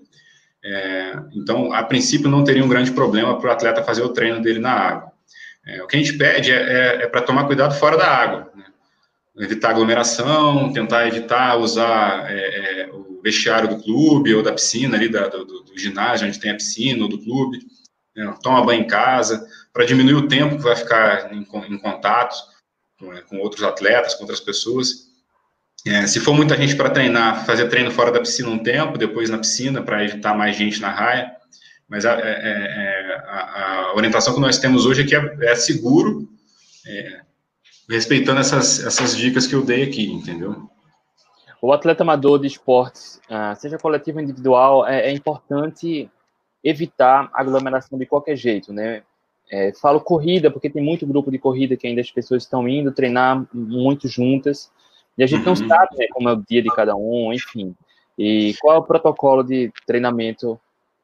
[0.62, 4.42] É, então, a princípio, não teria um grande problema para o atleta fazer o treino
[4.42, 5.12] dele na água.
[5.66, 8.52] É, o que a gente pede é, é para tomar cuidado fora da água.
[8.54, 8.64] Né?
[9.38, 12.28] Evitar aglomeração, tentar evitar usar
[12.92, 16.56] o vestiário do clube ou da piscina ali, da, do, do, ginásio, onde tem a
[16.56, 17.58] piscina ou do clube.
[18.14, 18.34] Né?
[18.42, 22.36] Toma banho em casa para diminuir o tempo que vai ficar em, em contato
[22.98, 25.10] com, é, com, outros atletas, com outras pessoas.
[25.86, 29.30] É, se for muita gente para treinar, fazer treino fora da piscina um tempo, depois
[29.30, 31.34] na piscina, para evitar mais gente na raia.
[31.88, 35.36] Mas a, é, é, é a, a orientação que nós temos hoje é que é,
[35.50, 36.28] é seguro,
[37.88, 40.68] respeitando essas, essas dicas que eu dei aqui, entendeu?
[41.60, 46.10] O atleta amador de esportes, ah, seja coletivo ou individual, é, é importante
[46.64, 49.04] evitar aglomeração de qualquer jeito, né?
[49.50, 52.92] É, falo corrida, porque tem muito grupo de corrida que ainda as pessoas estão indo
[52.92, 54.70] treinar muito juntas,
[55.16, 55.68] e a gente não uhum.
[55.68, 57.74] sabe né, como é o dia de cada um, enfim.
[58.18, 60.58] E qual é o protocolo de treinamento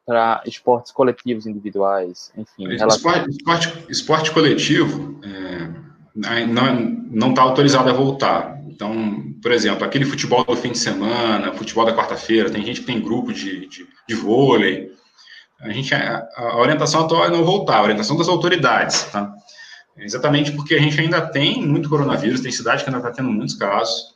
[0.05, 2.67] para esportes coletivos individuais, enfim.
[2.73, 8.59] Esporte, esporte, esporte coletivo é, não está autorizado a voltar.
[8.67, 12.87] Então, por exemplo, aquele futebol do fim de semana, futebol da quarta-feira, tem gente que
[12.87, 14.91] tem grupo de, de, de vôlei,
[15.61, 19.33] a gente a, a, orientação atual é não voltar, a orientação das autoridades, tá?
[19.97, 23.55] Exatamente porque a gente ainda tem muito coronavírus, tem cidade que ainda está tendo muitos
[23.55, 24.13] casos,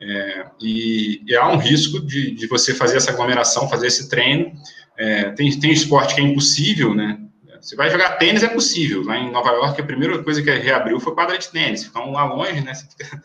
[0.00, 4.52] é, e, e, há um risco de, de, você fazer essa aglomeração, fazer esse treino.
[4.96, 7.18] É, tem, tem esporte que é impossível, né?
[7.60, 9.02] Você vai jogar tênis, é possível.
[9.04, 11.84] Lá em Nova York, a primeira coisa que reabriu foi quadra de tênis.
[11.84, 12.72] Então, lá longe, né?
[12.74, 13.20] Fica,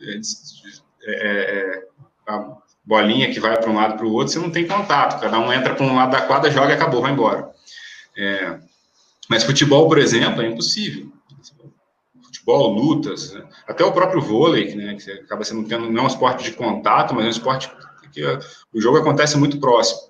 [0.02, 0.14] é,
[1.06, 1.82] é, é,
[2.88, 5.20] bolinha que vai para um lado para o outro, você não tem contato.
[5.20, 7.50] Cada um entra para um lado da quadra, joga acabou, vai embora.
[8.16, 8.58] É,
[9.28, 11.12] mas futebol, por exemplo, é impossível
[12.48, 13.44] futebol, lutas, né?
[13.66, 17.14] até o próprio vôlei, né, que acaba sendo tendo, não é um esporte de contato,
[17.14, 17.70] mas é um esporte
[18.12, 18.24] que
[18.72, 20.00] o jogo acontece muito próximo.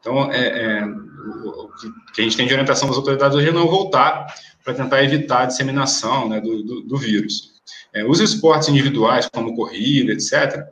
[0.00, 1.70] Então, é, é, o,
[2.14, 4.26] que a gente tem de orientação das autoridades hoje é não voltar
[4.62, 7.54] para tentar evitar a disseminação né, do, do, do, vírus.
[7.92, 10.64] É, os esportes individuais, como corrida, etc.,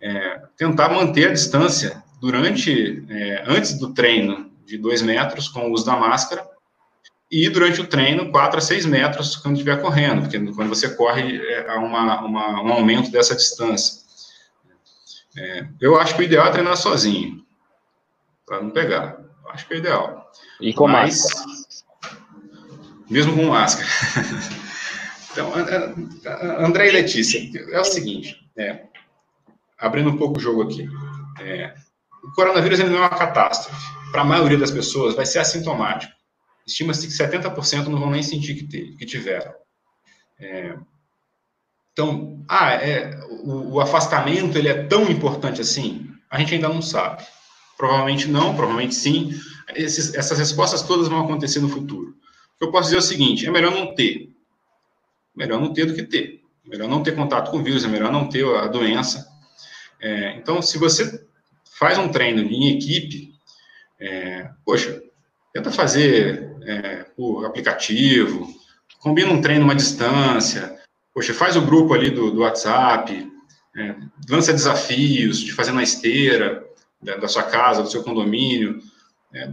[0.00, 5.72] é, tentar manter a distância durante, é, antes do treino de dois metros com o
[5.72, 6.46] uso da máscara
[7.30, 11.36] e durante o treino, 4 a 6 metros quando estiver correndo, porque quando você corre,
[11.36, 14.04] é, há uma, uma, um aumento dessa distância.
[15.36, 17.44] É, eu acho que o ideal é treinar sozinho,
[18.46, 19.18] para não pegar.
[19.44, 20.30] Eu acho que é o ideal.
[20.60, 21.46] E com Mas, máscara?
[23.10, 23.88] Mesmo com máscara.
[25.32, 25.52] então,
[26.64, 27.40] André e Letícia,
[27.72, 28.84] é o seguinte, é,
[29.78, 30.88] abrindo um pouco o jogo aqui.
[31.40, 31.74] É,
[32.24, 33.96] o coronavírus não é uma catástrofe.
[34.10, 36.16] Para a maioria das pessoas, vai ser assintomático
[36.66, 39.52] estima-se que 70% não vão nem sentir que, ter, que tiveram.
[40.38, 40.76] É,
[41.92, 46.10] então, ah, é, o, o, afastamento ele é tão importante assim?
[46.28, 47.24] A gente ainda não sabe.
[47.78, 49.30] Provavelmente não, provavelmente sim.
[49.74, 52.14] Esses, essas respostas todas vão acontecer no futuro.
[52.60, 54.30] Eu posso dizer o seguinte: é melhor não ter.
[55.34, 56.42] Melhor não ter do que ter.
[56.64, 59.26] Melhor não ter contato com o vírus, é melhor não ter a doença.
[60.00, 61.26] É, então, se você
[61.78, 63.34] faz um treino em equipe,
[64.00, 65.02] é, poxa,
[65.52, 68.48] tenta fazer é, por aplicativo,
[68.98, 70.76] combina um treino uma distância,
[71.14, 73.30] poxa, faz o grupo ali do, do WhatsApp,
[73.76, 73.94] é,
[74.28, 76.64] lança desafios de fazer na esteira
[77.00, 78.80] da, da sua casa, do seu condomínio,
[79.32, 79.50] é,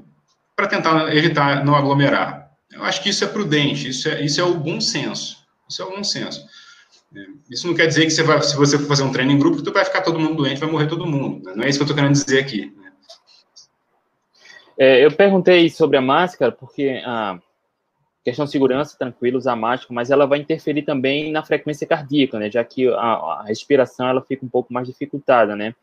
[0.55, 2.51] para tentar evitar não aglomerar.
[2.71, 5.37] Eu acho que isso é prudente, isso é, isso é o bom senso,
[5.69, 6.45] isso é o bom senso.
[7.15, 9.37] É, isso não quer dizer que você vai, se você for fazer um treino em
[9.37, 11.43] grupo, que tu vai ficar todo mundo doente, vai morrer todo mundo.
[11.45, 11.53] Né?
[11.55, 12.75] Não é isso que eu estou querendo dizer aqui.
[14.77, 17.39] É, eu perguntei sobre a máscara porque a
[18.23, 22.49] questão de segurança, tranquilo, usar máscara, mas ela vai interferir também na frequência cardíaca, né?
[22.49, 25.75] Já que a, a respiração ela fica um pouco mais dificultada, né?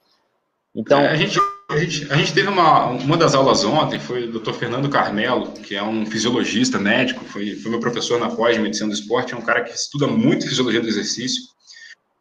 [0.74, 4.28] Então, é, a, gente, a, gente, a gente teve uma, uma das aulas ontem, foi
[4.28, 4.52] o Dr.
[4.52, 8.88] Fernando Carmelo, que é um fisiologista médico, foi, foi meu professor na pós de medicina
[8.88, 11.42] do esporte, é um cara que estuda muito fisiologia do exercício.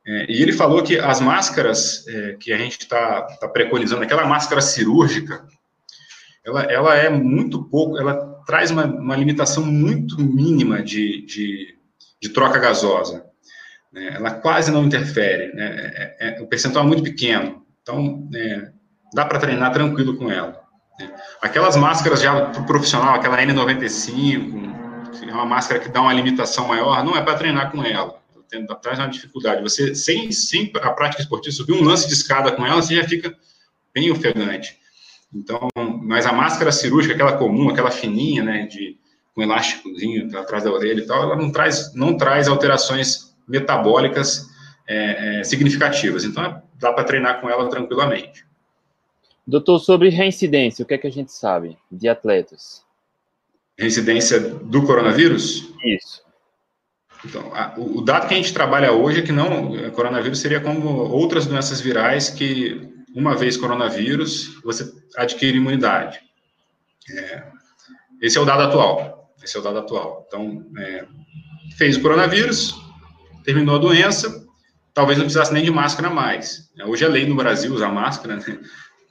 [0.06, 4.26] É, e ele falou que as máscaras é, que a gente está tá preconizando, aquela
[4.26, 5.46] máscara cirúrgica,
[6.44, 8.16] ela, ela é muito pouco, ela
[8.48, 11.76] traz uma, uma limitação muito mínima de, de,
[12.20, 13.24] de troca gasosa.
[13.94, 14.16] Né?
[14.16, 15.92] Ela quase não interfere, né?
[15.94, 18.70] é, é, o percentual é muito pequeno, então é,
[19.14, 20.62] dá para treinar tranquilo com ela.
[21.00, 21.12] Né?
[21.42, 24.70] Aquelas máscaras já para o profissional, aquela N95,
[25.28, 28.20] é uma máscara que dá uma limitação maior, não é para treinar com ela.
[28.82, 29.62] Traz uma dificuldade.
[29.62, 33.08] Você, sem, sem a prática esportiva, subir um lance de escada com ela, você já
[33.08, 33.36] fica
[33.94, 34.78] bem ofegante.
[35.32, 35.68] Então,
[36.02, 38.98] mas a máscara cirúrgica, aquela comum, aquela fininha, né, de
[39.36, 44.48] com um elásticozinho atrás da orelha e tal, ela não traz, não traz alterações metabólicas
[44.88, 46.24] é, é, significativas.
[46.24, 48.46] Então, dá para treinar com ela tranquilamente.
[49.46, 52.84] Doutor, sobre reincidência, o que é que a gente sabe de atletas?
[53.78, 55.74] Reincidência do coronavírus?
[55.84, 56.24] Isso.
[57.26, 60.62] Então, a, o, dado que a gente trabalha hoje é que não, o coronavírus seria
[60.62, 66.20] como outras doenças virais que uma vez coronavírus, você adquire imunidade.
[67.12, 67.44] É,
[68.22, 69.34] esse é o dado atual.
[69.44, 70.26] Esse é o dado atual.
[70.28, 71.06] Então, é,
[71.76, 72.74] fez o coronavírus,
[73.44, 74.48] terminou a doença,
[74.94, 76.70] talvez não precisasse nem de máscara mais.
[76.78, 78.60] É, hoje é lei no Brasil usar máscara, né?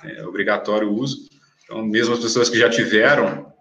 [0.05, 1.29] é obrigatório o uso.
[1.65, 3.53] Então, mesmo as pessoas que já tiveram,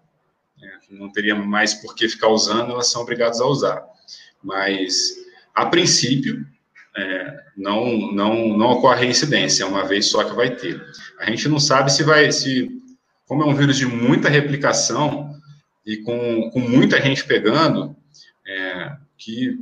[0.61, 3.84] é, não teria mais por que ficar usando, elas são obrigadas a usar.
[4.41, 5.15] Mas,
[5.53, 6.45] a princípio,
[6.95, 10.82] é, não, não, não ocorre incidência, é uma vez só que vai ter.
[11.20, 12.70] A gente não sabe se vai, se,
[13.26, 15.36] como é um vírus de muita replicação
[15.86, 17.95] e com, com muita gente pegando,
[18.45, 19.57] é, que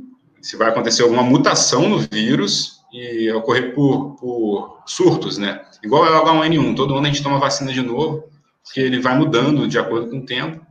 [0.46, 5.60] se vai acontecer alguma mutação no vírus e ocorrer por, por surtos, né?
[5.82, 8.30] Igual é o H1N1, todo ano a gente toma vacina de novo,
[8.62, 10.64] porque ele vai mudando de acordo com o tempo,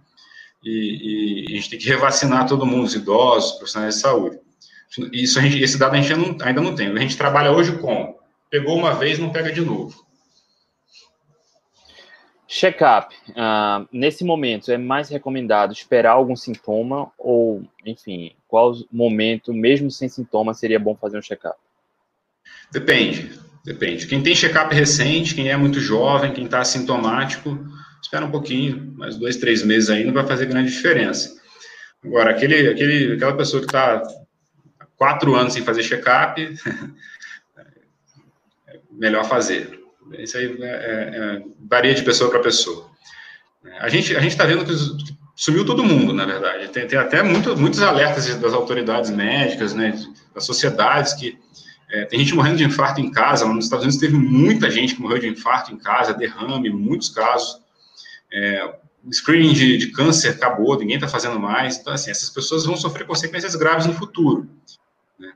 [0.63, 4.39] e, e a gente tem que revacinar todo mundo, os idosos, profissionais de saúde.
[5.11, 6.88] Isso gente, esse dado a gente não, ainda não tem.
[6.88, 8.15] A gente trabalha hoje com
[8.49, 10.05] pegou uma vez, não pega de novo.
[12.47, 13.13] Check-up.
[13.32, 20.08] Uh, nesse momento, é mais recomendado esperar algum sintoma ou, enfim, qual momento, mesmo sem
[20.08, 21.58] sintoma, seria bom fazer um check-up?
[22.72, 24.08] Depende, depende.
[24.08, 27.60] Quem tem check-up recente, quem é muito jovem, quem está assintomático,
[28.01, 31.36] espera um pouquinho, mais dois, três meses aí, não vai fazer grande diferença.
[32.01, 34.01] Agora, aquele, aquele, aquela pessoa que está
[34.95, 36.41] quatro anos sem fazer check-up,
[38.70, 39.82] é melhor fazer.
[40.18, 42.89] Isso aí é, é, é varia de pessoa para pessoa.
[43.80, 44.72] A gente a está vendo que
[45.36, 46.69] sumiu todo mundo, na verdade.
[46.69, 49.93] Tem, tem até muito, muitos alertas das autoridades médicas, né,
[50.33, 51.38] das sociedades que
[51.89, 53.45] é, tem gente morrendo de infarto em casa.
[53.45, 57.61] Nos Estados Unidos teve muita gente que morreu de infarto em casa, derrame, muitos casos.
[58.33, 58.75] É,
[59.11, 61.77] screening de, de, câncer acabou, ninguém está fazendo mais.
[61.77, 64.49] Então, assim, essas pessoas vão sofrer consequências graves no futuro.
[65.19, 65.31] Né?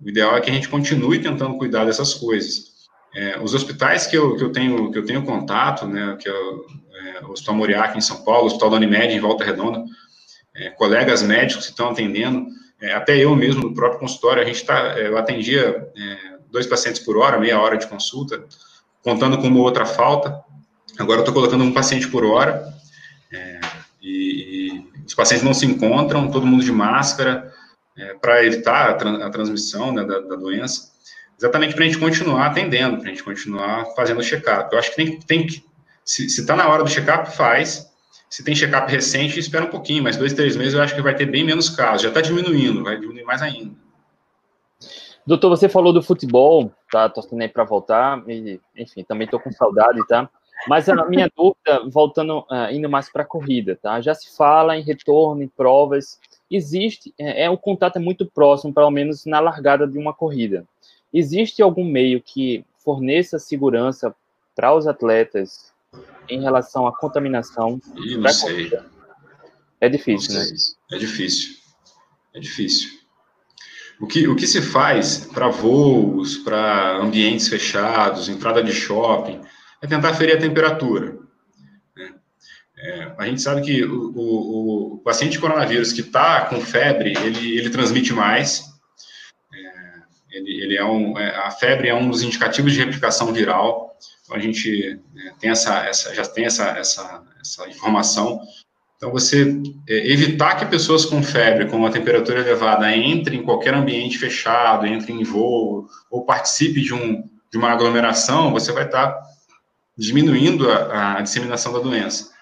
[0.00, 2.74] O ideal é que a gente continue tentando cuidar dessas coisas.
[3.14, 6.66] É, os hospitais que eu, que eu tenho que eu tenho contato, né, que o,
[7.04, 9.84] é, o Hospital Moriá aqui em São Paulo, Hospital da Unimed em Volta Redonda,
[10.54, 12.46] é, colegas médicos que estão atendendo,
[12.80, 16.16] é, até eu mesmo no próprio consultório, a gente está, é, eu atendia é,
[16.50, 18.44] dois pacientes por hora, meia hora de consulta,
[19.02, 20.42] contando com uma outra falta.
[20.98, 22.72] Agora eu estou colocando um paciente por hora
[24.00, 27.52] e, e, os pacientes não se encontram, todo mundo de máscara
[28.20, 30.94] para evitar a, tra a transmissão né, da, da doença
[31.38, 34.72] exatamente para a gente continuar atendendo, para a gente continuar fazendo check-up.
[34.72, 35.64] Eu acho que tem, tem que,
[36.04, 37.90] se está na hora do check-up, faz.
[38.28, 41.14] Se tem check-up recente, espera um pouquinho, mas dois, três meses eu acho que vai
[41.14, 42.02] ter bem menos casos.
[42.02, 43.74] Já está diminuindo, vai diminuir mais ainda.
[45.26, 49.50] Doutor, você falou do futebol, tá torcendo aí para voltar, e, enfim, também estou com
[49.52, 50.28] saudade, tá?
[50.68, 54.00] Mas a minha dúvida, voltando, uh, indo mais para a corrida, tá?
[54.00, 56.18] Já se fala em retorno, em provas,
[56.50, 60.66] existe, é, é o contato é muito próximo, pelo menos na largada de uma corrida.
[61.12, 64.14] Existe algum meio que forneça segurança
[64.54, 65.73] para os atletas
[66.28, 67.80] em relação à contaminação?
[67.96, 68.50] Ih, não sei.
[68.50, 68.86] Corrida?
[69.80, 70.46] É difícil, né?
[70.92, 71.54] É difícil.
[72.34, 72.90] É difícil.
[74.00, 79.40] O que, o que se faz para voos, para ambientes fechados, entrada de shopping,
[79.80, 81.18] é tentar ferir a temperatura.
[81.96, 82.14] Né?
[82.76, 87.56] É, a gente sabe que o, o, o paciente coronavírus que está com febre, ele,
[87.56, 88.74] ele transmite mais,
[90.34, 93.96] ele, ele é um, é, a febre é um dos indicativos de replicação viral.
[94.34, 98.40] Então a gente é, tem essa, essa, já tem essa, essa, essa informação.
[98.96, 103.74] Então você é, evitar que pessoas com febre, com uma temperatura elevada, entrem em qualquer
[103.74, 109.16] ambiente fechado, entrem em voo ou participe de, um, de uma aglomeração, você vai estar
[109.96, 112.32] diminuindo a, a disseminação da doença.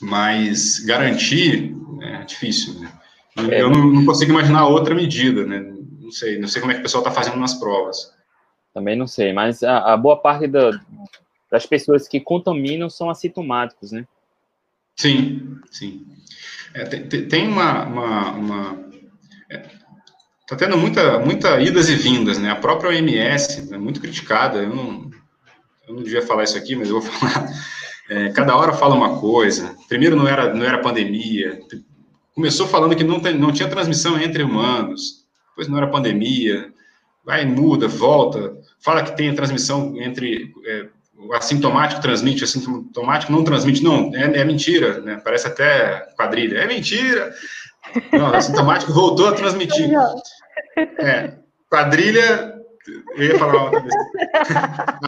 [0.00, 2.92] Mas garantir é difícil, né?
[3.50, 5.62] Eu não, não consigo imaginar outra medida, né?
[6.06, 8.15] não sei, não sei como é que o pessoal está fazendo nas provas.
[8.76, 10.70] Também não sei, mas a, a boa parte da,
[11.50, 14.06] das pessoas que contaminam são assintomáticos, né?
[14.94, 16.06] Sim, sim.
[16.74, 18.90] É, tem, tem, uma, uma, uma
[19.50, 19.62] é,
[20.46, 22.50] tá tendo muita, muita idas e vindas, né?
[22.50, 24.58] A própria OMS é muito criticada.
[24.58, 25.10] Eu não,
[25.88, 27.48] eu não devia falar isso aqui, mas eu vou falar.
[28.10, 29.74] É, cada hora fala uma coisa.
[29.88, 31.58] Primeiro não era, não era pandemia.
[32.34, 36.70] Começou falando que não, tem, não tinha transmissão entre humanos depois não era pandemia,
[37.24, 40.86] vai, muda, volta, fala que tem transmissão entre é,
[41.18, 45.20] o assintomático transmite, o assintomático não transmite, não, é, é, mentira, né?
[45.22, 47.34] Parece até quadrilha, é mentira.
[48.12, 49.90] Não, o assintomático voltou a transmitir.
[50.98, 51.32] É,
[51.70, 52.54] quadrilha,
[53.16, 53.94] eu ia falar outra vez.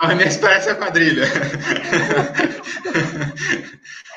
[0.01, 1.25] A OMS parece a quadrilha.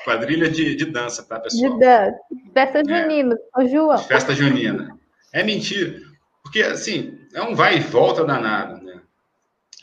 [0.06, 1.74] quadrilha de, de dança, tá, pessoal?
[1.74, 2.16] De dança.
[2.54, 3.98] Festa junina, é, João.
[3.98, 4.98] Festa junina.
[5.34, 6.00] É mentira.
[6.44, 8.91] Porque, assim, é um vai e volta danado, né?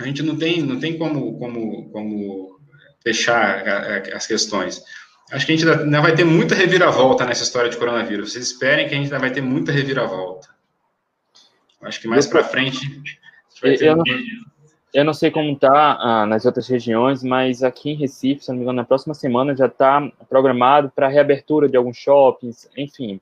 [0.00, 2.60] A gente não tem, não tem como, como, como
[3.02, 3.66] fechar
[4.14, 4.82] as questões.
[5.30, 8.32] Acho que a gente ainda vai ter muita reviravolta nessa história de coronavírus.
[8.32, 10.48] Vocês esperem que a gente ainda vai ter muita reviravolta.
[11.82, 13.02] Acho que mais para frente.
[13.62, 14.04] Eu não,
[14.94, 18.56] eu não sei como está ah, nas outras regiões, mas aqui em Recife, se não
[18.56, 23.20] me engano, na próxima semana já está programado para reabertura de alguns shoppings, enfim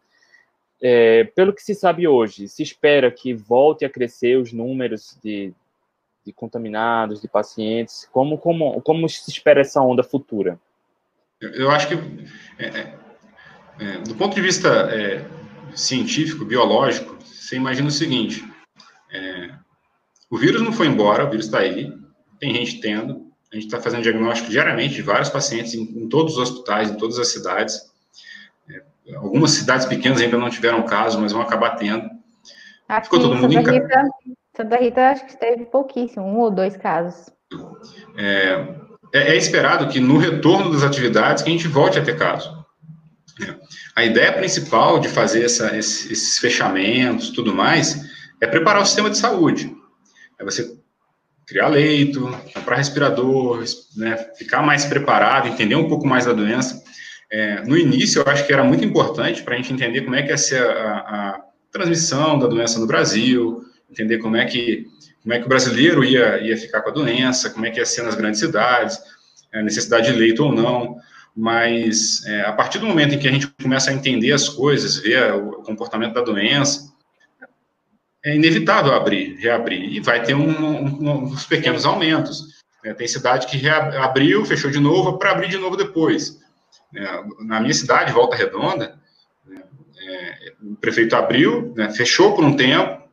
[0.80, 5.52] é, pelo que se sabe hoje, se espera que volte a crescer os números de,
[6.26, 8.08] de contaminados, de pacientes?
[8.10, 10.58] Como, como, como se espera essa onda futura?
[11.40, 11.94] Eu acho que,
[12.58, 12.98] é, é,
[13.78, 15.24] é do ponto de vista é,
[15.74, 18.44] científico, biológico, você imagina o seguinte:
[19.12, 19.50] é,
[20.28, 21.96] o vírus não foi embora, o vírus está aí,
[22.40, 26.36] tem gente tendo, a gente está fazendo diagnóstico diariamente de vários pacientes em, em todos
[26.36, 27.94] os hospitais, em todas as cidades.
[29.14, 32.10] Algumas cidades pequenas ainda não tiveram caso, mas vão acabar tendo.
[32.88, 34.04] Aqui, Ficou todo mundo em Rita,
[34.56, 37.26] Santa Rita acho que teve pouquíssimo, um ou dois casos.
[38.16, 38.66] É,
[39.12, 42.64] é, é, esperado que no retorno das atividades que a gente volte a ter caso.
[43.94, 48.00] A ideia principal de fazer essa, esses fechamentos, tudo mais,
[48.40, 49.74] é preparar o sistema de saúde.
[50.38, 50.74] É você
[51.46, 52.20] criar leito,
[52.52, 53.62] comprar respirador,
[53.96, 56.82] né, ficar mais preparado, entender um pouco mais da doença.
[57.30, 60.22] É, no início, eu acho que era muito importante para a gente entender como é
[60.22, 61.40] que ia ser a, a,
[61.70, 64.86] transmissão da doença no Brasil, entender como é que
[65.22, 67.84] como é que o brasileiro ia, ia ficar com a doença, como é que ia
[67.84, 69.00] ser nas grandes cidades,
[69.52, 70.98] a necessidade de leito ou não.
[71.36, 74.98] Mas é, a partir do momento em que a gente começa a entender as coisas,
[74.98, 76.94] ver o comportamento da doença,
[78.24, 82.56] é inevitável abrir, reabrir, e vai ter um, um, uns pequenos aumentos.
[82.84, 86.40] É, tem cidade que reabriu, fechou de novo, para abrir de novo depois.
[86.94, 88.98] É, na minha cidade, Volta Redonda,
[89.44, 89.62] né,
[90.08, 93.05] é, o prefeito abriu, né, fechou por um tempo,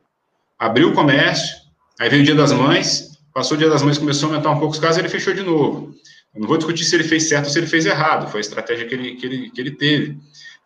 [0.58, 1.56] abriu o comércio,
[2.00, 4.58] aí veio o Dia das Mães, passou o Dia das Mães, começou a aumentar um
[4.58, 5.94] pouco os casos, ele fechou de novo.
[6.34, 8.40] Eu não vou discutir se ele fez certo ou se ele fez errado, foi a
[8.40, 10.18] estratégia que ele, que ele, que ele teve.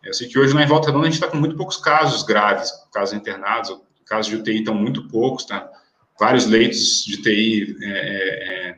[0.03, 2.71] Eu sei que hoje em Volta Redonda a gente está com muito poucos casos graves,
[2.93, 3.77] casos internados,
[4.07, 5.69] casos de UTI estão muito poucos, tá?
[6.19, 8.77] Vários leitos de TI é, é,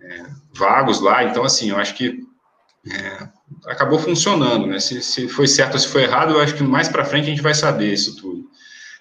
[0.00, 2.20] é, vagos lá, então, assim, eu acho que
[2.90, 3.28] é,
[3.66, 4.80] acabou funcionando, né?
[4.80, 7.30] Se, se, foi certo ou se foi errado, eu acho que mais para frente a
[7.30, 8.45] gente vai saber isso tudo.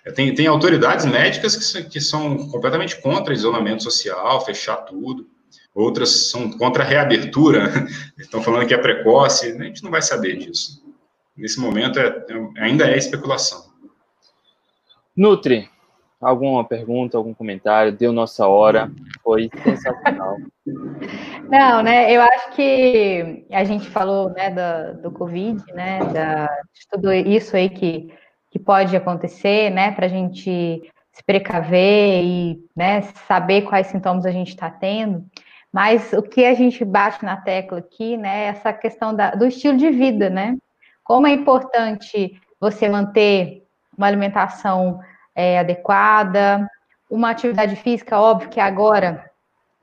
[0.06, 5.28] É, tem, tem autoridades médicas que, que são completamente contra isolamento social, fechar tudo.
[5.74, 7.70] Outras são contra a reabertura,
[8.18, 10.86] estão falando que é precoce, a gente não vai saber disso.
[11.36, 12.26] Nesse momento, é,
[12.58, 13.66] é ainda é especulação.
[15.16, 15.70] Nutri,
[16.22, 17.92] alguma pergunta, algum comentário?
[17.92, 18.92] Deu nossa hora,
[19.24, 20.38] foi sensacional.
[21.50, 22.12] Não, né?
[22.12, 27.56] Eu acho que a gente falou, né, do, do Covid, né, da, de tudo isso
[27.56, 28.12] aí que,
[28.56, 30.82] que pode acontecer, né, para a gente
[31.12, 35.26] se precaver e, né, saber quais sintomas a gente está tendo.
[35.74, 39.46] Mas o que a gente bate na tecla aqui, né, é essa questão da, do
[39.46, 40.56] estilo de vida, né?
[41.04, 45.02] Como é importante você manter uma alimentação
[45.36, 46.66] é, adequada,
[47.12, 49.30] uma atividade física, óbvio que agora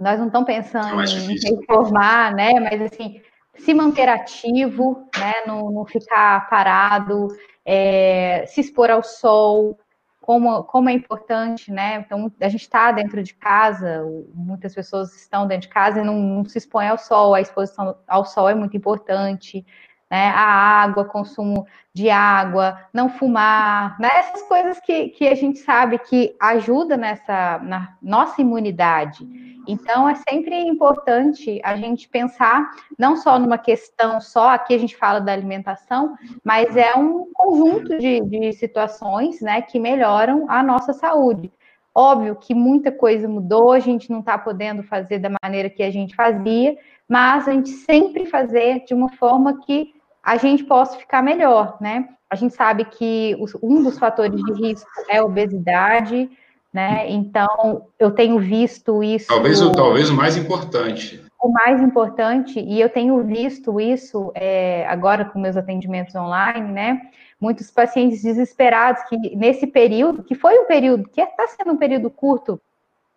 [0.01, 2.59] nós não estamos pensando é em reformar, né?
[2.59, 3.21] Mas assim,
[3.59, 5.35] se manter ativo, né?
[5.47, 7.29] Não, não ficar parado,
[7.65, 9.79] é, se expor ao sol,
[10.21, 11.97] como, como é importante, né?
[11.97, 16.15] Então, a gente está dentro de casa, muitas pessoas estão dentro de casa e não,
[16.15, 19.67] não se expõem ao sol, a exposição ao sol é muito importante
[20.13, 20.29] né?
[20.29, 24.11] A água, consumo de água, não fumar, né?
[24.17, 29.27] Essas coisas que, que a gente sabe que ajuda nessa na nossa imunidade.
[29.67, 34.95] Então é sempre importante a gente pensar não só numa questão só, aqui a gente
[34.95, 40.93] fala da alimentação, mas é um conjunto de, de situações né, que melhoram a nossa
[40.93, 41.51] saúde.
[41.95, 45.91] Óbvio que muita coisa mudou, a gente não está podendo fazer da maneira que a
[45.91, 46.77] gente fazia,
[47.09, 52.09] mas a gente sempre fazer de uma forma que a gente possa ficar melhor, né?
[52.31, 56.31] A gente sabe que um dos fatores de risco é a obesidade,
[56.73, 57.11] né?
[57.11, 59.27] Então, eu tenho visto isso.
[59.27, 61.23] Talvez, talvez o mais importante.
[61.43, 67.03] O mais importante, e eu tenho visto isso é, agora com meus atendimentos online, né?
[67.41, 72.09] Muitos pacientes desesperados que nesse período, que foi um período, que está sendo um período
[72.09, 72.61] curto,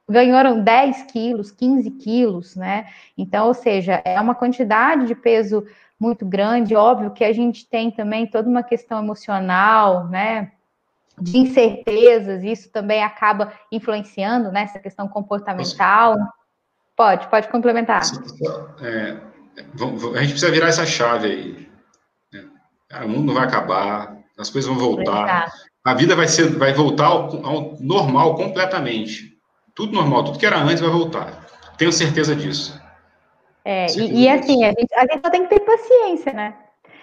[0.10, 2.88] ganharam 10 quilos, 15 quilos, né?
[3.18, 5.66] Então, ou seja, é uma quantidade de peso
[6.00, 6.76] muito grande.
[6.76, 10.52] Óbvio que a gente tem também toda uma questão emocional, né?
[11.20, 16.18] De incertezas, isso também acaba influenciando nessa né, questão comportamental.
[16.96, 18.02] Pode, pode complementar.
[18.82, 19.18] É,
[19.58, 21.70] a gente precisa virar essa chave aí.
[22.34, 22.50] Né?
[23.06, 25.52] o mundo vai acabar, as coisas vão voltar.
[25.86, 29.38] A vida vai ser, vai voltar ao, ao normal completamente.
[29.74, 31.46] Tudo normal, tudo que era antes vai voltar.
[31.78, 32.82] Tenho certeza disso.
[33.66, 36.54] É, e, e, assim, a gente, a gente só tem que ter paciência, né?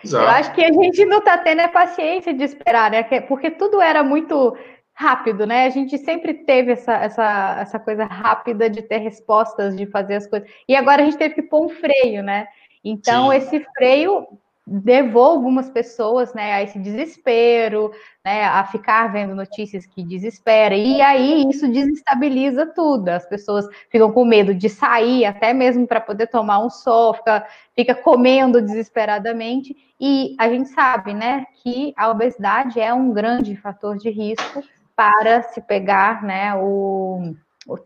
[0.05, 0.25] Exato.
[0.25, 3.03] Eu acho que a gente não está tendo a paciência de esperar, né?
[3.23, 4.57] Porque tudo era muito
[4.95, 5.67] rápido, né?
[5.67, 10.27] A gente sempre teve essa, essa, essa coisa rápida de ter respostas, de fazer as
[10.27, 10.49] coisas.
[10.69, 12.47] E agora a gente teve que pôr um freio, né?
[12.85, 13.37] Então, Sim.
[13.37, 14.27] esse freio
[14.67, 17.91] levou algumas pessoas né, a esse desespero,
[18.25, 23.09] né, a ficar vendo notícias que desespera, e aí isso desestabiliza tudo.
[23.09, 27.47] As pessoas ficam com medo de sair, até mesmo para poder tomar um sol, fica,
[27.75, 33.97] fica comendo desesperadamente, e a gente sabe né, que a obesidade é um grande fator
[33.97, 34.63] de risco
[34.95, 37.35] para se pegar né, o,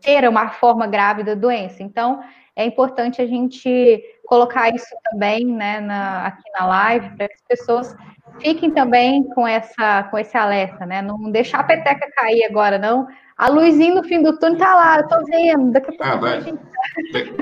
[0.01, 1.81] ter uma forma grave da doença.
[1.81, 2.21] Então,
[2.57, 7.41] é importante a gente colocar isso também né, na, aqui na live, para que as
[7.47, 7.95] pessoas
[8.41, 11.01] fiquem também com, essa, com esse alerta, né?
[11.03, 13.07] Não deixar a peteca cair agora, não.
[13.37, 16.15] A luzinha no fim do túnel tá lá, eu tô vendo, daqui a pouco ah,
[16.15, 16.59] vai, gente...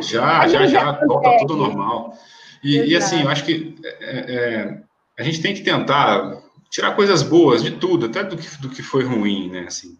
[0.02, 2.14] Já, já, já, volta tudo normal.
[2.62, 4.78] E, e, assim, eu acho que é, é,
[5.18, 8.84] a gente tem que tentar tirar coisas boas de tudo, até do que, do que
[8.84, 9.66] foi ruim, né?
[9.68, 9.98] Assim,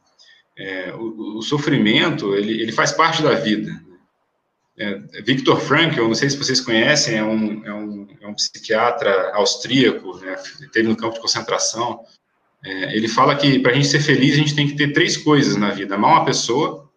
[0.58, 3.72] é, o, o, sofrimento, ele, ele faz parte da vida.
[3.72, 3.95] Né?
[4.78, 9.32] É, Viktor Frankl, não sei se vocês conhecem, é um, é um, é um psiquiatra
[9.34, 10.36] austríaco, né?
[10.72, 12.02] teve no campo de concentração.
[12.64, 15.16] É, ele fala que para a gente ser feliz, a gente tem que ter três
[15.16, 16.90] coisas na vida: amar uma pessoa,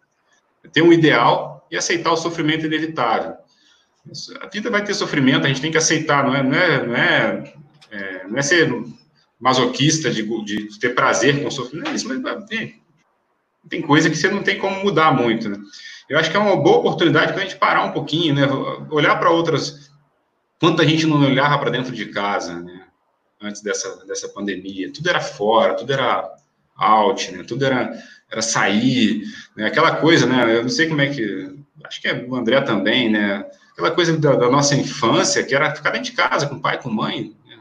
[0.72, 3.35] ter um ideal e aceitar o sofrimento inevitável.
[4.41, 6.97] A vida vai ter sofrimento, a gente tem que aceitar, não é, não é, não
[6.97, 7.55] é,
[7.91, 8.72] é não é ser
[9.39, 12.83] masoquista de, de, ter prazer com o sofrimento, não é isso, mas tem,
[13.68, 15.59] tem coisa que você não tem como mudar muito, né?
[16.09, 18.42] Eu acho que é uma boa oportunidade para a gente parar um pouquinho, né?
[18.90, 19.90] Olhar para outras.
[20.59, 22.86] Quanta gente não olhava para dentro de casa, né?
[23.40, 24.90] Antes dessa, dessa pandemia.
[24.92, 26.28] Tudo era fora, tudo era
[26.76, 27.44] out, né?
[27.46, 27.92] Tudo era,
[28.30, 29.22] era sair,
[29.54, 29.66] né?
[29.66, 30.56] Aquela coisa, né?
[30.56, 31.59] Eu não sei como é que.
[31.84, 33.44] Acho que é o André também, né?
[33.72, 36.88] Aquela coisa da, da nossa infância, que era ficar dentro de casa, com pai, com
[36.88, 37.36] mãe.
[37.46, 37.59] Né?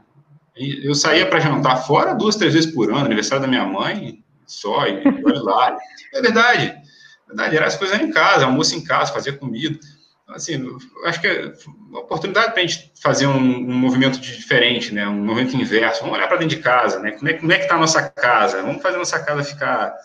[0.84, 4.88] Eu saía para jantar fora duas, três vezes por ano, aniversário da minha mãe, só,
[4.88, 5.78] e olha lá.
[6.14, 6.87] É verdade
[7.28, 9.78] verdade, era as coisas em casa, almoço em casa, fazer comida.
[10.24, 11.54] Então, assim, acho que é
[11.90, 15.08] uma oportunidade para a gente fazer um, um, movimento diferente, né?
[15.08, 16.02] Um movimento inverso.
[16.02, 17.12] Vamos olhar para dentro de casa, né?
[17.12, 18.62] Como é, como é que está a nossa casa?
[18.62, 19.96] Vamos fazer a nossa casa ficar,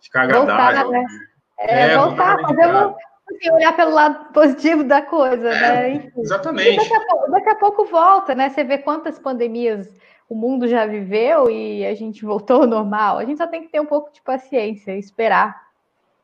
[0.00, 0.82] ficar agradável.
[0.84, 1.06] Voltar, né?
[1.58, 5.90] É, é voltar, fazer assim, olhar pelo lado positivo da coisa, é, né?
[5.94, 6.12] Enfim.
[6.18, 6.76] Exatamente.
[6.76, 8.50] Daqui a, pouco, daqui a pouco volta, né?
[8.50, 9.88] Você vê quantas pandemias
[10.28, 13.18] o mundo já viveu e a gente voltou ao normal.
[13.18, 15.63] A gente só tem que ter um pouco de paciência, esperar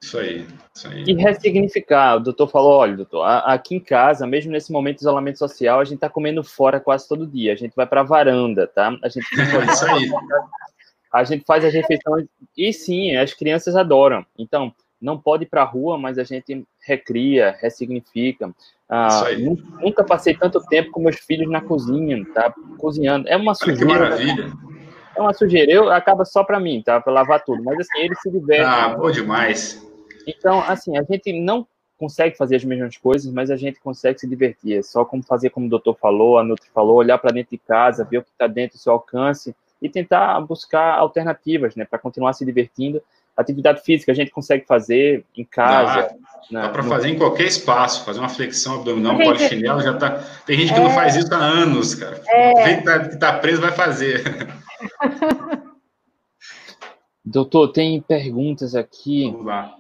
[0.03, 1.05] isso aí, isso aí.
[1.07, 2.17] E ressignificar.
[2.17, 5.85] O doutor falou: olha, doutor, aqui em casa, mesmo nesse momento de isolamento social, a
[5.85, 7.53] gente está comendo fora quase todo dia.
[7.53, 8.97] A gente vai para a varanda, tá?
[9.03, 9.27] A gente,
[9.71, 10.11] isso aí.
[11.13, 12.27] a gente faz as refeições.
[12.57, 14.25] E sim, as crianças adoram.
[14.39, 18.51] Então, não pode ir para a rua, mas a gente recria, ressignifica.
[18.89, 19.25] Ah,
[19.81, 22.53] nunca passei tanto tempo com meus filhos na cozinha, tá?
[22.79, 23.29] Cozinhando.
[23.29, 23.79] É uma sujeira.
[23.79, 24.53] que maravilha.
[25.15, 25.71] É uma sujeira.
[25.71, 27.01] Eu acaba só para mim, tá?
[27.01, 27.63] Para lavar tudo.
[27.63, 28.65] Mas assim, eles se divertem.
[28.65, 29.90] Ah, bom demais.
[30.37, 31.67] Então, assim, a gente não
[32.01, 34.79] consegue fazer as mesmas coisas, mas a gente consegue se divertir.
[34.79, 37.59] É só como fazer como o doutor falou, a Nutri falou, olhar para dentro de
[37.59, 41.99] casa, ver o que está dentro do seu alcance e tentar buscar alternativas, né, para
[41.99, 43.03] continuar se divertindo.
[43.37, 46.15] Atividade física a gente consegue fazer em casa.
[46.51, 46.89] Dá, dá para no...
[46.89, 50.23] fazer em qualquer espaço, fazer uma flexão abdominal, um polichinelo, já tá.
[50.47, 50.83] Tem gente que é...
[50.83, 52.21] não faz isso há anos, cara.
[52.27, 52.77] É...
[52.81, 54.23] Tá, que tá preso vai fazer.
[57.25, 59.31] Doutor, tem perguntas aqui.
[59.31, 59.77] Vamos lá.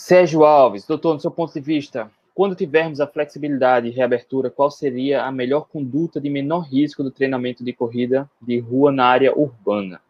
[0.00, 4.70] Sérgio Alves, doutor, no seu ponto de vista, quando tivermos a flexibilidade e reabertura, qual
[4.70, 9.38] seria a melhor conduta de menor risco do treinamento de corrida de rua na área
[9.38, 10.00] urbana?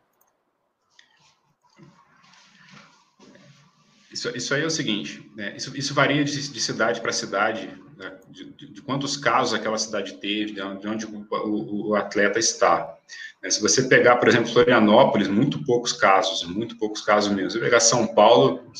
[4.13, 5.55] Isso, isso aí é o seguinte, né?
[5.57, 8.13] isso, isso varia de, de cidade para cidade, né?
[8.29, 12.99] de, de, de, quantos casos aquela cidade teve, de onde o, o, o atleta está.
[13.41, 13.51] Né?
[13.51, 17.51] Se você pegar, por exemplo, Florianópolis, muito poucos casos, muito poucos casos mesmo.
[17.51, 18.73] Se você pegar São Paulo,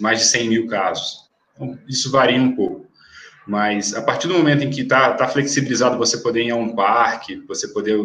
[0.00, 1.30] mais de 100 mil casos.
[1.54, 2.90] Então, isso varia um pouco.
[3.46, 6.74] Mas a partir do momento em que está tá flexibilizado você poder ir a um
[6.74, 7.98] parque, você poder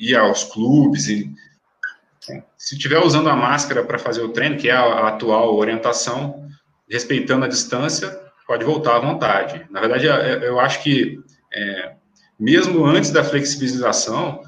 [0.00, 1.08] ir aos clubes,
[2.56, 6.48] se estiver usando a máscara para fazer o treino, que é a, atual orientação,
[6.88, 8.08] respeitando a distância,
[8.46, 9.66] pode voltar à vontade.
[9.70, 11.18] Na verdade, eu acho que,
[11.52, 11.94] é,
[12.38, 14.40] mesmo antes da flexibilização,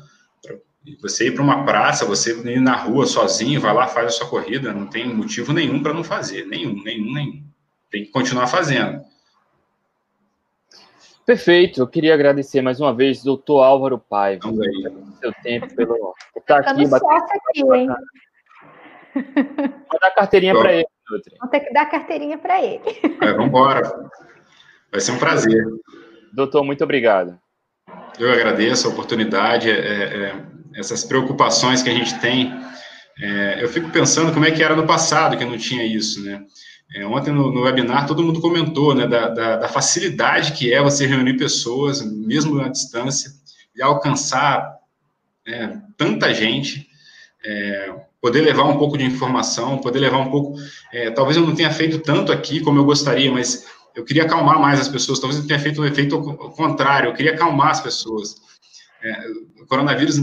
[1.01, 4.29] você ir para uma praça, você ir na rua sozinho, vai lá, faz a sua
[4.29, 7.45] corrida, não tem motivo nenhum para não fazer, nenhum, nenhum, nenhum.
[7.91, 9.03] Tem que continuar fazendo.
[11.27, 16.63] Perfeito, eu queria agradecer mais uma vez, doutor Álvaro Paiva, pelo seu tempo, pelo estar
[16.63, 16.87] tá aqui.
[16.87, 17.89] Bater, aqui, hein?
[19.91, 20.87] Vou dar a carteirinha para ele.
[21.39, 22.83] Vamos ter que dar a carteirinha para ele.
[23.23, 24.11] É, vamos embora.
[24.91, 25.65] Vai ser um prazer.
[26.33, 27.39] Doutor, muito obrigado.
[28.19, 29.71] Eu agradeço a oportunidade.
[29.71, 30.45] É, é,
[30.75, 32.53] essas preocupações que a gente tem.
[33.21, 36.45] É, eu fico pensando como é que era no passado, que não tinha isso, né?
[36.95, 40.81] É, ontem no, no, webinar todo mundo comentou, né, da, da, da, facilidade que é
[40.81, 43.33] você reunir pessoas, mesmo à distância,
[43.75, 44.79] e alcançar
[45.45, 46.89] é, tanta gente,
[47.45, 50.57] é, poder levar um pouco de informação, poder levar um pouco.
[50.93, 54.61] É, talvez eu não tenha feito tanto aqui como eu gostaria, mas eu queria acalmar
[54.61, 55.19] mais as pessoas.
[55.19, 56.23] Talvez eu tenha feito o um efeito
[56.57, 58.37] contrário, eu queria acalmar as pessoas.
[59.03, 59.27] É,
[59.61, 60.17] o coronavírus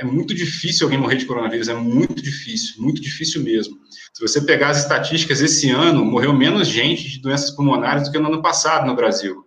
[0.00, 3.76] é, muito difícil alguém morrer de coronavírus, é muito difícil, muito difícil mesmo.
[4.14, 8.18] Se você pegar as estatísticas, esse ano morreu menos gente de doenças pulmonares do que
[8.18, 9.44] no ano passado no Brasil.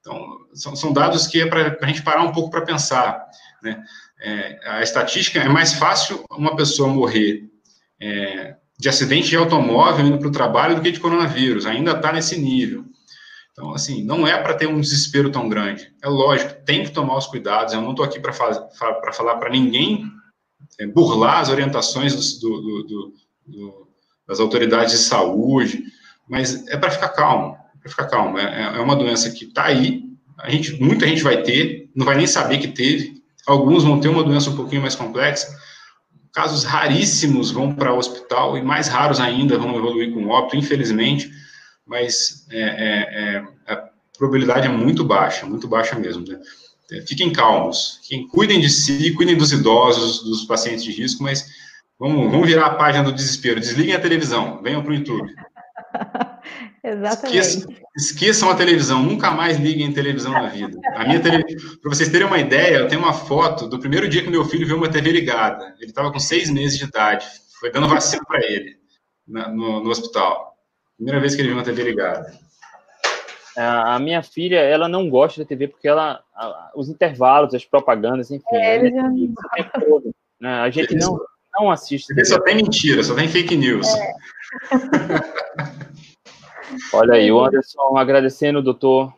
[0.00, 0.18] Então,
[0.54, 3.26] são, são dados que é para a gente parar um pouco para pensar.
[3.62, 3.82] Né?
[4.20, 7.44] É, a estatística é mais fácil uma pessoa morrer
[8.00, 12.12] é, de acidente de automóvel indo para o trabalho do que de coronavírus, ainda está
[12.12, 12.84] nesse nível.
[13.58, 15.90] Então, assim, não é para ter um desespero tão grande.
[16.00, 17.74] É lógico, tem que tomar os cuidados.
[17.74, 20.08] Eu não estou aqui para falar para ninguém
[20.78, 23.12] é, burlar as orientações do, do,
[23.44, 23.88] do,
[24.28, 25.82] das autoridades de saúde,
[26.28, 28.38] mas é para ficar calmo, para ficar calmo.
[28.38, 30.04] É, é uma doença que está aí,
[30.38, 33.20] a gente, muita gente vai ter, não vai nem saber que teve.
[33.44, 35.48] Alguns vão ter uma doença um pouquinho mais complexa.
[36.32, 41.28] Casos raríssimos vão para o hospital e mais raros ainda vão evoluir com óbito, infelizmente.
[41.88, 43.36] Mas é, é,
[43.66, 46.24] é, a probabilidade é muito baixa, muito baixa mesmo.
[46.26, 46.38] Né?
[46.92, 51.46] É, fiquem calmos, fiquem, cuidem de si, cuidem dos idosos, dos pacientes de risco, mas
[51.98, 53.58] vamos, vamos virar a página do desespero.
[53.58, 55.34] Desliguem a televisão, venham para o YouTube.
[56.84, 57.38] Exatamente.
[57.38, 60.78] Esqueçam, esqueçam, a televisão, nunca mais liguem televisão na vida.
[60.94, 61.44] A minha tele...
[61.80, 64.66] Para vocês terem uma ideia, eu tenho uma foto do primeiro dia que meu filho
[64.66, 65.74] viu uma TV ligada.
[65.80, 67.26] Ele estava com seis meses de idade,
[67.58, 68.76] foi dando vacina para ele
[69.26, 70.47] na, no, no, hospital.
[70.98, 72.30] Primeira vez que ele viu uma TV ligada.
[73.56, 76.22] A minha filha, ela não gosta da TV porque ela,
[76.74, 79.10] os intervalos, as propagandas, enfim, é, é já...
[79.80, 80.60] todo, né?
[80.60, 81.18] A gente não,
[81.58, 82.14] não assiste.
[82.24, 83.86] Só tem mentira, só tem fake news.
[83.88, 84.14] É.
[86.92, 89.12] Olha aí, o Anderson agradecendo, doutor.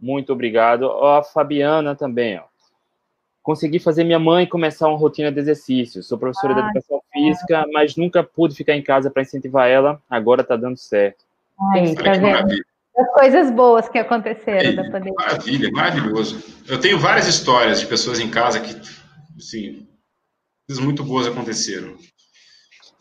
[0.00, 0.90] Muito obrigado.
[0.90, 2.51] A Fabiana também, ó.
[3.42, 6.06] Consegui fazer minha mãe começar uma rotina de exercícios.
[6.06, 10.00] Sou professora ah, de educação física, mas nunca pude ficar em casa para incentivar ela.
[10.08, 11.24] Agora está dando certo.
[11.72, 12.62] Ai, tá vendo?
[12.96, 15.14] As coisas boas que aconteceram é, da pandemia.
[15.16, 16.42] Maravilha, maravilhoso.
[16.68, 18.74] Eu tenho várias histórias de pessoas em casa que,
[19.36, 19.88] assim,
[20.66, 21.96] coisas muito boas aconteceram.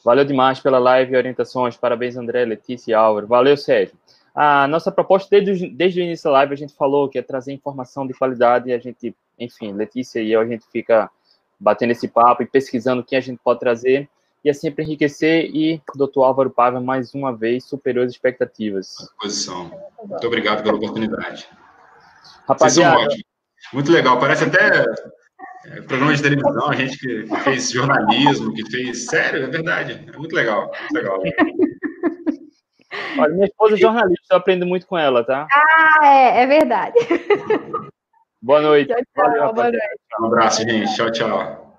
[0.03, 1.77] Valeu demais pela live e orientações.
[1.77, 3.27] Parabéns, André, Letícia e Álvaro.
[3.27, 3.95] Valeu, Sérgio.
[4.33, 7.51] A nossa proposta, desde, desde o início da live, a gente falou que é trazer
[7.51, 9.13] informação de qualidade e a gente,
[9.43, 11.09] enfim, Letícia e eu, a gente fica
[11.59, 14.09] batendo esse papo e pesquisando o que a gente pode trazer
[14.43, 18.95] e é sempre enriquecer e doutor Álvaro Pava, mais uma vez, superou as expectativas.
[19.19, 19.71] Posição.
[20.03, 21.47] Muito obrigado pela oportunidade.
[22.47, 23.15] Rapaziada.
[23.71, 24.83] Muito legal, parece até
[25.65, 29.05] é, programa de televisão, a gente que, que, fez jornalismo, que fez.
[29.05, 30.03] Sério, é verdade.
[30.11, 30.71] É muito legal.
[30.79, 31.21] Muito legal.
[33.19, 35.47] Olha, minha esposa é jornalista, eu aprendo muito com ela, tá?
[35.51, 36.95] Ah, é, é verdade.
[38.41, 38.87] Boa noite.
[38.87, 39.99] Tchau, tchau, Valeu, boa noite.
[40.19, 40.95] Um abraço, gente.
[40.95, 41.70] Tchau, tchau.